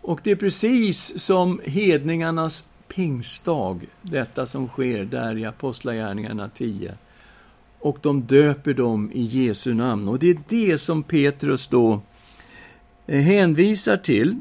Och 0.00 0.20
det 0.22 0.30
är 0.30 0.36
precis 0.36 1.22
som 1.22 1.60
hedningarnas 1.64 2.64
pingstdag, 2.88 3.80
detta 4.02 4.46
som 4.46 4.68
sker 4.68 5.04
där 5.04 5.38
i 5.38 5.44
Apostlagärningarna 5.44 6.48
10 6.48 6.94
och 7.86 7.98
de 8.02 8.22
döper 8.22 8.74
dem 8.74 9.10
i 9.14 9.22
Jesu 9.22 9.74
namn. 9.74 10.08
Och 10.08 10.18
det 10.18 10.30
är 10.30 10.38
det 10.48 10.78
som 10.78 11.02
Petrus 11.02 11.66
då 11.66 12.00
eh, 13.06 13.20
hänvisar 13.20 13.96
till. 13.96 14.40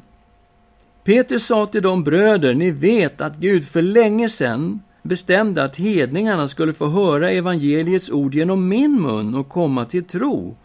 Petrus 1.03 1.45
sa 1.45 1.65
till 1.65 1.81
de 1.81 2.03
bröder, 2.03 2.53
ni 2.53 2.71
vet 2.71 3.21
att 3.21 3.37
Gud 3.37 3.65
för 3.67 3.81
länge 3.81 4.29
sedan 4.29 4.81
bestämde 5.01 5.63
att 5.63 5.75
hedningarna 5.75 6.47
skulle 6.47 6.73
få 6.73 6.87
höra 6.87 7.31
evangeliets 7.31 8.09
ord 8.09 8.35
genom 8.35 8.67
min 8.67 9.01
mun 9.01 9.35
och 9.35 9.49
komma 9.49 9.85
till 9.85 10.03
tro. 10.03 10.55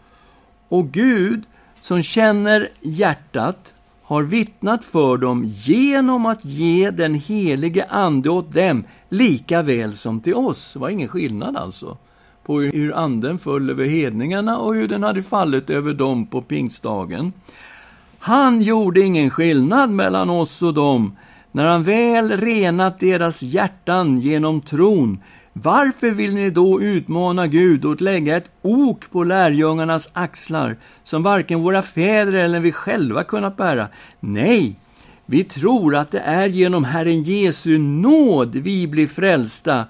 Och 0.67 0.91
Gud, 0.91 1.43
som 1.81 2.03
känner 2.03 2.69
hjärtat, 2.81 3.73
har 4.03 4.23
vittnat 4.23 4.85
för 4.85 5.17
dem 5.17 5.43
genom 5.45 6.25
att 6.25 6.45
ge 6.45 6.91
den 6.91 7.13
helige 7.13 7.85
Ande 7.89 8.29
åt 8.29 8.53
dem, 8.53 8.83
lika 9.09 9.61
väl 9.61 9.93
som 9.93 10.19
till 10.19 10.35
oss. 10.35 10.73
Det 10.73 10.79
var 10.79 10.89
ingen 10.89 11.07
skillnad 11.07 11.57
alltså 11.57 11.97
på 12.51 12.61
hur 12.61 12.93
anden 12.93 13.37
föll 13.37 13.69
över 13.69 13.85
hedningarna 13.85 14.57
och 14.57 14.75
hur 14.75 14.87
den 14.87 15.03
hade 15.03 15.23
fallit 15.23 15.69
över 15.69 15.93
dem 15.93 16.25
på 16.25 16.41
pingstdagen. 16.41 17.33
Han 18.19 18.61
gjorde 18.61 19.01
ingen 19.01 19.29
skillnad 19.29 19.89
mellan 19.89 20.29
oss 20.29 20.61
och 20.61 20.73
dem 20.73 21.17
när 21.51 21.65
han 21.65 21.83
väl 21.83 22.31
renat 22.37 22.99
deras 22.99 23.41
hjärtan 23.41 24.19
genom 24.19 24.61
tron. 24.61 25.19
Varför 25.53 26.11
vill 26.11 26.35
ni 26.35 26.49
då 26.49 26.81
utmana 26.81 27.47
Gud 27.47 27.85
och 27.85 28.01
lägga 28.01 28.37
ett 28.37 28.51
ok 28.61 29.11
på 29.11 29.23
lärjungarnas 29.23 30.09
axlar 30.13 30.77
som 31.03 31.23
varken 31.23 31.61
våra 31.61 31.81
fäder 31.81 32.33
eller 32.33 32.59
vi 32.59 32.71
själva 32.71 33.23
kunnat 33.23 33.57
bära? 33.57 33.87
Nej, 34.19 34.75
vi 35.25 35.43
tror 35.43 35.95
att 35.95 36.11
det 36.11 36.19
är 36.19 36.47
genom 36.47 36.83
Herren 36.83 37.23
Jesu 37.23 37.77
nåd 37.77 38.55
vi 38.55 38.87
blir 38.87 39.07
frälsta 39.07 39.85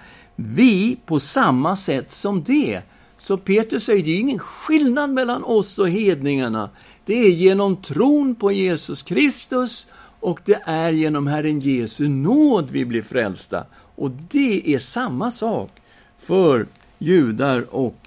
vi 0.47 0.97
på 1.05 1.19
samma 1.19 1.75
sätt 1.75 2.11
som 2.11 2.43
det. 2.43 2.81
Så 3.17 3.37
Petrus 3.37 3.83
säger, 3.83 4.03
det 4.03 4.11
är 4.11 4.19
ingen 4.19 4.39
skillnad 4.39 5.09
mellan 5.09 5.43
oss 5.43 5.79
och 5.79 5.89
hedningarna. 5.89 6.69
Det 7.05 7.13
är 7.13 7.29
genom 7.29 7.75
tron 7.75 8.35
på 8.35 8.51
Jesus 8.51 9.01
Kristus 9.01 9.87
och 10.19 10.41
det 10.45 10.61
är 10.65 10.91
genom 10.91 11.27
Herren 11.27 11.59
Jesu 11.59 12.07
nåd 12.07 12.69
vi 12.71 12.85
blir 12.85 13.01
frälsta. 13.01 13.65
Och 13.95 14.11
det 14.11 14.73
är 14.73 14.79
samma 14.79 15.31
sak 15.31 15.71
för 16.17 16.67
judar 16.99 17.75
och 17.75 17.97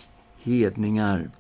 hedningar. 0.42 1.31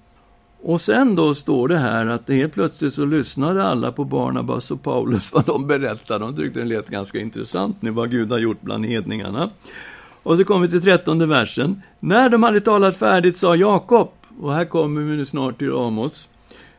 Och 0.62 0.80
sen 0.80 1.14
då 1.14 1.34
står 1.34 1.68
det 1.68 1.78
här 1.78 2.06
att 2.06 2.28
helt 2.28 2.52
plötsligt 2.52 2.94
så 2.94 3.04
lyssnade 3.04 3.64
alla 3.64 3.92
på 3.92 4.04
Barnabas 4.04 4.70
och 4.70 4.82
Paulus 4.82 5.32
vad 5.32 5.46
de 5.46 5.66
berättade. 5.66 6.24
De 6.24 6.36
tyckte 6.36 6.60
det 6.60 6.66
lät 6.66 6.88
ganska 6.88 7.18
intressant 7.18 7.82
nu 7.82 7.90
vad 7.90 8.10
Gud 8.10 8.30
har 8.30 8.38
gjort 8.38 8.60
bland 8.60 8.86
hedningarna. 8.86 9.50
Och 10.24 10.36
så 10.36 10.44
kommer 10.44 10.66
vi 10.66 10.70
till 10.70 10.82
trettonde 10.82 11.26
versen. 11.26 11.82
När 12.00 12.28
de 12.28 12.42
hade 12.42 12.60
talat 12.60 12.96
färdigt 12.96 13.36
sa 13.36 13.56
Jakob, 13.56 14.10
och 14.40 14.54
här 14.54 14.64
kommer 14.64 15.00
vi 15.00 15.16
nu 15.16 15.24
snart 15.24 15.58
till 15.58 15.72
Amos. 15.72 16.28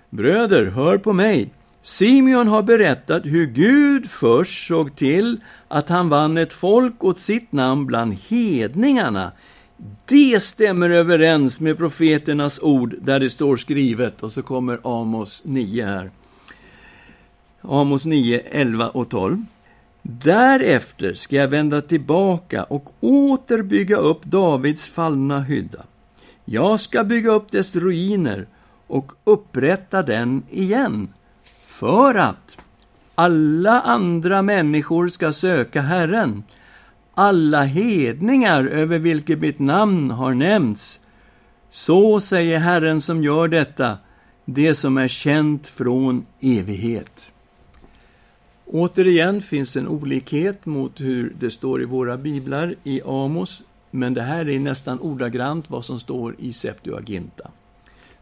Bröder, 0.10 0.66
hör 0.66 0.98
på 0.98 1.14
mig. 1.14 1.50
Simeon 1.82 2.48
har 2.48 2.64
berättat 2.64 3.26
hur 3.26 3.46
Gud 3.46 4.10
först 4.10 4.68
såg 4.68 4.96
till 4.96 5.38
att 5.68 5.90
han 5.90 6.10
vann 6.10 6.38
ett 6.38 6.54
folk 6.54 7.04
åt 7.04 7.20
sitt 7.20 7.52
namn 7.52 7.86
bland 7.86 8.14
hedningarna. 8.14 9.32
Det 10.06 10.44
stämmer 10.44 10.90
överens 10.90 11.60
med 11.60 11.78
profeternas 11.78 12.60
ord 12.62 12.96
där 13.02 13.20
det 13.20 13.30
står 13.30 13.58
skrivet. 13.58 14.24
Och 14.24 14.32
så 14.32 14.42
kommer 14.42 14.80
Amos 14.84 15.42
9 15.46 15.86
här. 15.86 16.12
Amos 17.62 18.06
9, 18.06 18.40
11 18.40 18.90
och 18.90 19.10
12. 19.10 19.46
Därefter 20.08 21.14
ska 21.14 21.36
jag 21.36 21.48
vända 21.48 21.82
tillbaka 21.82 22.64
och 22.64 22.94
åter 23.00 23.62
bygga 23.62 23.96
upp 23.98 24.24
Davids 24.24 24.90
fallna 24.90 25.40
hydda. 25.40 25.84
Jag 26.46 26.80
ska 26.80 27.04
bygga 27.04 27.32
upp 27.32 27.52
dess 27.52 27.76
ruiner 27.76 28.48
och 28.88 29.12
upprätta 29.24 30.04
den 30.04 30.44
igen, 30.52 31.14
för 31.66 32.16
att 32.16 32.58
alla 33.16 33.82
andra 33.82 34.42
människor 34.42 35.08
ska 35.08 35.34
söka 35.34 35.82
Herren, 35.82 36.44
alla 37.14 37.64
hedningar 37.64 38.66
över 38.66 39.00
vilket 39.00 39.40
mitt 39.40 39.60
namn 39.60 40.12
har 40.12 40.34
nämnts. 40.34 41.00
Så 41.70 42.20
säger 42.20 42.60
Herren 42.60 43.02
som 43.02 43.24
gör 43.24 43.48
detta, 43.48 43.98
det 44.46 44.76
som 44.76 44.98
är 44.98 45.08
känt 45.08 45.68
från 45.68 46.26
evighet. 46.42 47.32
Återigen 48.66 49.42
finns 49.42 49.76
en 49.76 49.88
olikhet 49.88 50.66
mot 50.66 51.02
hur 51.02 51.34
det 51.40 51.52
står 51.52 51.82
i 51.82 51.86
våra 51.86 52.18
biblar 52.18 52.76
i 52.84 53.02
Amos, 53.06 53.64
men 53.92 54.14
det 54.14 54.22
här 54.22 54.50
är 54.50 54.60
nästan 54.60 55.00
ordagrant 55.00 55.70
vad 55.70 55.86
som 55.86 56.00
står 56.00 56.36
i 56.40 56.54
Septuaginta. 56.54 57.52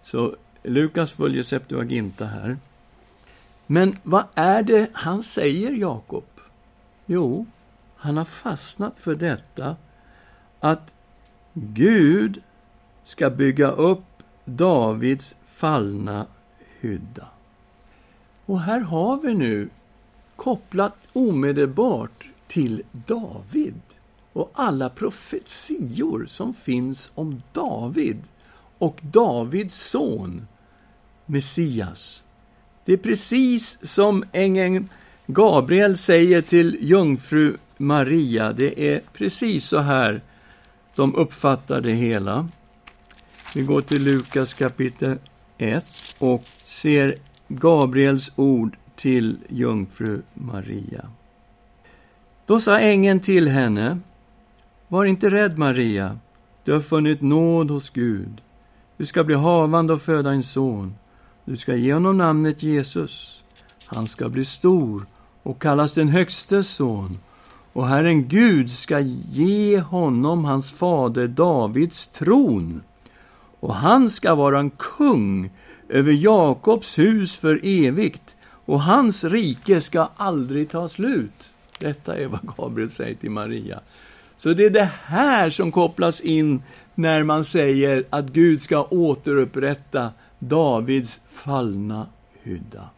Så 0.01 0.36
Lukas 0.63 1.12
följer 1.12 1.43
Septuaginta 1.43 2.25
här. 2.25 2.58
Men 3.67 3.95
vad 4.03 4.23
är 4.36 4.63
det 4.63 4.89
han 4.93 5.23
säger, 5.23 5.71
Jakob? 5.71 6.25
Jo, 7.06 7.45
han 7.95 8.17
har 8.17 8.25
fastnat 8.25 8.97
för 8.97 9.15
detta 9.15 9.75
att 10.60 10.93
Gud 11.53 12.41
ska 13.03 13.29
bygga 13.29 13.71
upp 13.71 14.03
Davids 14.45 15.36
fallna 15.45 16.25
hydda. 16.79 17.27
Och 18.45 18.62
här 18.62 18.79
har 18.79 19.21
vi 19.21 19.34
nu 19.34 19.69
kopplat 20.43 20.95
omedelbart 21.13 22.27
till 22.47 22.82
David 22.91 23.82
och 24.34 24.51
alla 24.53 24.89
profetior 24.89 26.25
som 26.27 26.53
finns 26.53 27.12
om 27.15 27.41
David 27.51 28.17
och 28.77 28.99
Davids 29.01 29.89
son, 29.89 30.47
Messias. 31.25 32.23
Det 32.86 32.93
är 32.93 32.97
precis 32.97 33.79
som 33.84 34.25
ängeln 34.32 34.89
Gabriel 35.27 35.97
säger 35.97 36.41
till 36.41 36.77
jungfru 36.82 37.58
Maria. 37.77 38.53
Det 38.53 38.93
är 38.93 39.01
precis 39.13 39.65
så 39.65 39.79
här 39.79 40.21
de 40.95 41.15
uppfattar 41.15 41.82
det 41.82 41.93
hela. 41.93 42.49
Vi 43.56 43.62
går 43.62 43.82
till 43.82 44.03
Lukas 44.03 44.53
kapitel 44.53 45.17
1 45.58 45.86
och 46.19 46.43
ser 46.65 47.15
Gabriels 47.47 48.32
ord 48.36 48.77
till 48.95 49.38
jungfru 49.49 50.21
Maria. 50.34 51.06
Då 52.45 52.60
sa 52.60 52.79
ängeln 52.79 53.19
till 53.19 53.47
henne, 53.47 53.99
var 54.88 55.06
inte 55.06 55.29
rädd 55.29 55.58
Maria, 55.58 56.17
du 56.63 56.73
har 56.73 56.79
funnit 56.79 57.21
nåd 57.21 57.71
hos 57.71 57.89
Gud. 57.89 58.41
Du 58.97 59.06
ska 59.06 59.23
bli 59.23 59.36
havande 59.36 59.93
och 59.93 60.01
föda 60.01 60.32
en 60.32 60.43
son. 60.43 60.95
Du 61.45 61.58
ska 61.58 61.75
ge 61.75 61.93
honom 61.93 62.17
namnet 62.17 62.63
Jesus. 62.63 63.43
Han 63.86 64.08
ska 64.08 64.29
bli 64.29 64.45
stor 64.45 65.06
och 65.43 65.62
kallas 65.62 65.93
den 65.93 66.08
högstes 66.08 66.67
son. 66.67 67.17
Och 67.73 67.88
Herren 67.88 68.27
Gud 68.27 68.71
ska 68.71 68.99
ge 69.32 69.79
honom 69.79 70.45
hans 70.45 70.71
fader 70.71 71.27
Davids 71.27 72.08
tron. 72.08 72.82
Och 73.60 73.75
han 73.75 74.10
ska 74.10 74.36
vara 74.36 74.60
en 74.60 74.69
kung 74.69 75.51
över 75.89 76.12
Jakobs 76.12 76.99
hus 76.99 77.36
för 77.36 77.60
evigt, 77.63 78.33
och 78.65 78.82
hans 78.82 79.23
rike 79.23 79.82
ska 79.82 80.10
aldrig 80.17 80.69
ta 80.69 80.89
slut. 80.89 81.52
Detta 81.80 82.17
är 82.17 82.28
vad 82.28 82.56
Gabriel 82.58 82.89
säger 82.89 83.15
till 83.15 83.32
Maria. 83.32 83.80
Så 84.38 84.54
det 84.54 84.65
är 84.65 84.69
det 84.69 84.89
här 85.04 85.49
som 85.49 85.71
kopplas 85.71 86.21
in 86.21 86.62
när 86.95 87.23
man 87.23 87.45
säger 87.45 88.04
att 88.10 88.26
Gud 88.26 88.62
ska 88.62 88.84
återupprätta 88.84 90.12
Davids 90.39 91.21
fallna 91.30 92.08
hydda. 92.41 92.89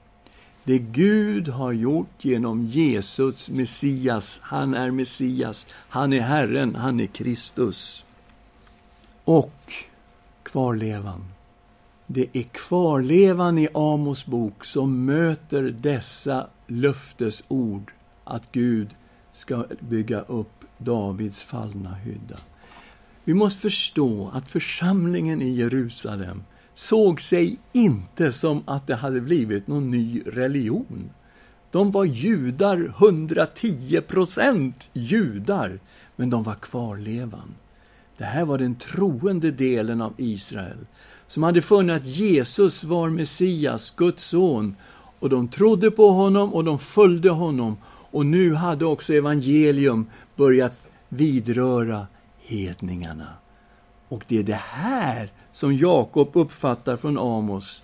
Det 0.64 0.78
Gud 0.78 1.48
har 1.48 1.72
gjort 1.72 2.26
genom 2.26 2.66
Jesus, 2.66 3.50
Messias, 3.50 4.40
han 4.42 4.74
är 4.74 4.92
Messias, 4.92 5.68
han 5.72 6.14
är 6.14 6.20
Herren, 6.20 6.76
han 6.76 7.00
är 7.00 7.06
Kristus. 7.06 8.04
Och 9.24 9.74
kvarlevan. 10.44 11.26
Det 12.08 12.28
är 12.34 12.44
kvarlevan 12.44 13.58
i 13.58 13.68
Amos 13.74 14.26
bok 14.26 14.66
som 14.66 15.06
möter 15.06 15.64
dessa 15.64 16.48
löftesord 16.68 17.92
att 18.24 18.52
Gud 18.52 18.96
ska 19.34 19.66
bygga 19.80 20.22
upp 20.22 20.66
Davids 20.78 21.44
fallna 21.44 21.94
hydda. 21.94 22.38
Vi 23.24 23.34
måste 23.34 23.62
förstå 23.62 24.32
att 24.34 24.48
församlingen 24.48 25.42
i 25.42 25.50
Jerusalem 25.50 26.44
såg 26.74 27.22
sig 27.22 27.58
inte 27.74 28.32
som 28.32 28.64
att 28.66 28.88
det 28.88 28.96
hade 28.96 29.22
blivit 29.22 29.68
någon 29.68 29.92
ny 29.92 30.22
religion. 30.26 31.10
De 31.72 31.92
var 31.92 32.06
judar, 32.06 32.94
110 32.98 34.02
procent 34.08 34.90
judar, 34.94 35.80
men 36.16 36.30
de 36.30 36.44
var 36.44 36.56
kvarlevan. 36.56 37.56
Det 38.18 38.24
här 38.24 38.46
var 38.46 38.58
den 38.58 38.76
troende 38.76 39.52
delen 39.52 40.02
av 40.02 40.14
Israel 40.18 40.78
som 41.28 41.44
hade 41.44 41.62
funnit 41.62 41.96
att 41.96 42.06
Jesus 42.06 42.84
var 42.84 43.10
Messias, 43.10 43.94
Guds 43.98 44.24
son. 44.24 44.76
Och 45.20 45.30
de 45.30 45.48
trodde 45.48 45.92
på 45.92 46.12
honom 46.12 46.54
och 46.54 46.64
de 46.64 46.80
följde 46.80 47.30
honom. 47.30 47.78
Och 48.12 48.26
nu 48.26 48.54
hade 48.54 48.86
också 48.86 49.14
evangelium 49.14 50.06
börjat 50.36 50.88
vidröra 51.10 52.08
hedningarna. 52.38 53.28
Och 54.08 54.24
det 54.28 54.38
är 54.40 54.44
det 54.44 54.62
här 54.64 55.32
som 55.52 55.78
Jakob 55.78 56.30
uppfattar 56.34 56.98
från 56.98 57.18
Amos, 57.18 57.84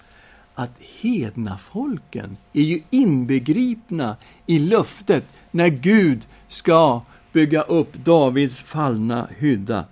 att 0.56 0.80
hednafolken 1.02 2.38
är 2.54 2.62
ju 2.62 2.82
inbegripna 2.90 4.16
i 4.46 4.60
löftet 4.60 5.26
när 5.52 5.68
Gud 5.68 6.26
ska 6.48 7.02
bygga 7.32 7.62
upp 7.62 7.94
Davids 7.94 8.60
fallna 8.60 9.28
hydda. 9.38 9.86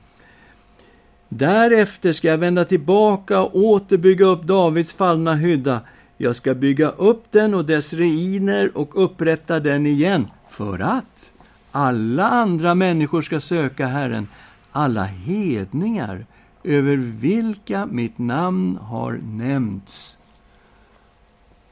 Därefter 1.30 2.14
ska 2.14 2.28
jag 2.28 2.38
vända 2.38 2.66
tillbaka 2.66 3.42
och 3.42 3.56
åter 3.56 3.98
bygga 3.98 4.26
upp 4.26 4.44
Davids 4.44 4.94
fallna 4.94 5.36
hydda. 5.36 5.82
Jag 6.18 6.36
ska 6.36 6.54
bygga 6.54 6.90
upp 6.90 7.24
den 7.32 7.54
och 7.54 7.66
dess 7.66 7.94
ruiner 7.94 8.78
och 8.78 9.04
upprätta 9.04 9.60
den 9.60 9.86
igen, 9.86 10.28
för 10.50 10.80
att 10.80 11.32
alla 11.72 12.30
andra 12.30 12.76
människor 12.76 13.22
ska 13.22 13.40
söka 13.40 13.88
Herren, 13.88 14.28
alla 14.72 15.04
hedningar 15.04 16.26
över 16.64 16.96
vilka 16.96 17.86
mitt 17.86 18.18
namn 18.18 18.78
har 18.82 19.20
nämnts. 19.24 20.18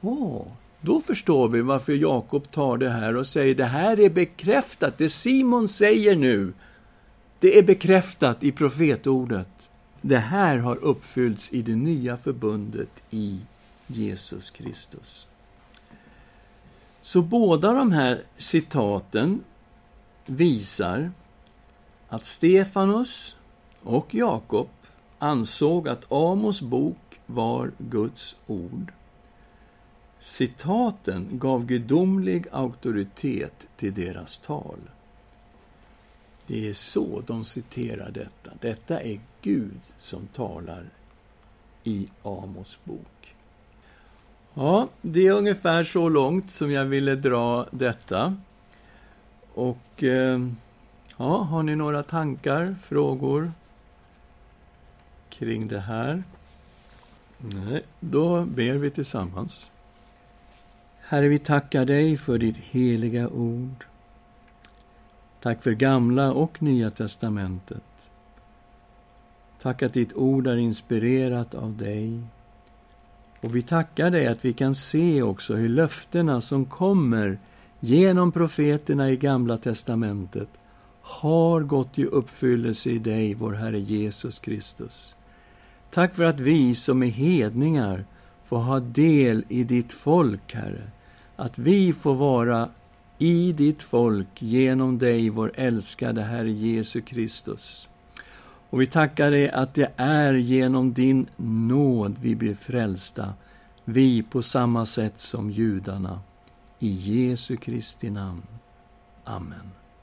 Åh, 0.00 0.46
då 0.80 1.00
förstår 1.00 1.48
vi 1.48 1.60
varför 1.60 1.92
Jakob 1.92 2.50
tar 2.50 2.76
det 2.76 2.90
här 2.90 3.16
och 3.16 3.26
säger 3.26 3.54
det 3.54 3.64
här 3.64 4.00
är 4.00 4.10
bekräftat. 4.10 4.98
Det 4.98 5.08
Simon 5.08 5.68
säger 5.68 6.16
nu, 6.16 6.52
det 7.40 7.58
är 7.58 7.62
bekräftat 7.62 8.42
i 8.42 8.52
profetordet. 8.52 9.68
Det 10.00 10.18
här 10.18 10.58
har 10.58 10.76
uppfyllts 10.76 11.52
i 11.52 11.62
det 11.62 11.76
nya 11.76 12.16
förbundet 12.16 12.90
i 13.10 13.40
Jesus 13.86 14.50
Kristus. 14.50 15.26
Så 17.02 17.22
båda 17.22 17.72
de 17.72 17.92
här 17.92 18.22
citaten 18.38 19.44
visar 20.26 21.10
att 22.08 22.24
Stefanus 22.24 23.36
och 23.82 24.14
Jakob 24.14 24.68
ansåg 25.18 25.88
att 25.88 26.12
Amos 26.12 26.60
bok 26.60 27.20
var 27.26 27.72
Guds 27.78 28.36
ord. 28.46 28.92
Citaten 30.20 31.28
gav 31.30 31.66
gudomlig 31.66 32.46
auktoritet 32.52 33.66
till 33.76 33.94
deras 33.94 34.38
tal. 34.38 34.78
Det 36.48 36.68
är 36.68 36.74
så 36.74 37.22
de 37.26 37.44
citerar 37.44 38.10
detta. 38.10 38.50
Detta 38.60 39.00
är 39.00 39.20
Gud 39.42 39.80
som 39.98 40.26
talar 40.26 40.84
i 41.84 42.08
Amos 42.22 42.78
bok. 42.84 43.34
Ja, 44.54 44.88
det 45.02 45.26
är 45.26 45.32
ungefär 45.32 45.84
så 45.84 46.08
långt 46.08 46.50
som 46.50 46.72
jag 46.72 46.84
ville 46.84 47.16
dra 47.16 47.66
detta. 47.70 48.36
Och 49.54 50.02
eh, 50.02 50.40
ja, 51.16 51.42
har 51.42 51.62
ni 51.62 51.76
några 51.76 52.02
tankar, 52.02 52.76
frågor 52.82 53.52
kring 55.30 55.68
det 55.68 55.80
här? 55.80 56.22
Nej, 57.38 57.82
då 58.00 58.44
ber 58.44 58.72
vi 58.72 58.90
tillsammans. 58.90 59.70
Herre, 61.00 61.28
vi 61.28 61.38
tackar 61.38 61.84
dig 61.84 62.16
för 62.16 62.38
ditt 62.38 62.56
heliga 62.56 63.28
ord. 63.28 63.87
Tack 65.40 65.62
för 65.62 65.72
Gamla 65.72 66.32
och 66.32 66.62
Nya 66.62 66.90
testamentet. 66.90 68.10
Tack 69.62 69.82
att 69.82 69.92
ditt 69.92 70.12
ord 70.12 70.46
är 70.46 70.56
inspirerat 70.56 71.54
av 71.54 71.76
dig. 71.76 72.20
Och 73.40 73.56
vi 73.56 73.62
tackar 73.62 74.10
dig 74.10 74.26
att 74.26 74.44
vi 74.44 74.52
kan 74.52 74.74
se 74.74 75.22
också 75.22 75.54
hur 75.54 75.68
löftena 75.68 76.40
som 76.40 76.64
kommer 76.64 77.38
genom 77.80 78.32
profeterna 78.32 79.10
i 79.10 79.16
Gamla 79.16 79.58
testamentet 79.58 80.48
har 81.02 81.60
gått 81.60 81.98
i 81.98 82.04
uppfyllelse 82.04 82.90
i 82.90 82.98
dig, 82.98 83.34
vår 83.34 83.52
Herre 83.52 83.80
Jesus 83.80 84.38
Kristus. 84.38 85.16
Tack 85.90 86.14
för 86.14 86.24
att 86.24 86.40
vi 86.40 86.74
som 86.74 87.02
är 87.02 87.06
hedningar 87.06 88.04
får 88.44 88.58
ha 88.58 88.80
del 88.80 89.44
i 89.48 89.64
ditt 89.64 89.92
folk, 89.92 90.54
Herre. 90.54 90.90
Att 91.36 91.58
vi 91.58 91.92
får 91.92 92.14
vara 92.14 92.68
i 93.18 93.52
ditt 93.52 93.82
folk 93.82 94.42
genom 94.42 94.98
dig, 94.98 95.30
vår 95.30 95.52
älskade 95.54 96.22
Herre 96.22 96.50
Jesu 96.50 97.00
Kristus. 97.00 97.88
Och 98.70 98.80
vi 98.80 98.86
tackar 98.86 99.30
dig 99.30 99.50
att 99.50 99.74
det 99.74 99.92
är 99.96 100.34
genom 100.34 100.92
din 100.92 101.26
nåd 101.36 102.18
vi 102.20 102.34
blir 102.36 102.54
frälsta, 102.54 103.34
vi 103.84 104.22
på 104.22 104.42
samma 104.42 104.86
sätt 104.86 105.20
som 105.20 105.50
judarna. 105.50 106.20
I 106.78 106.88
Jesu 106.88 107.56
Kristi 107.56 108.10
namn. 108.10 108.42
Amen. 109.24 109.77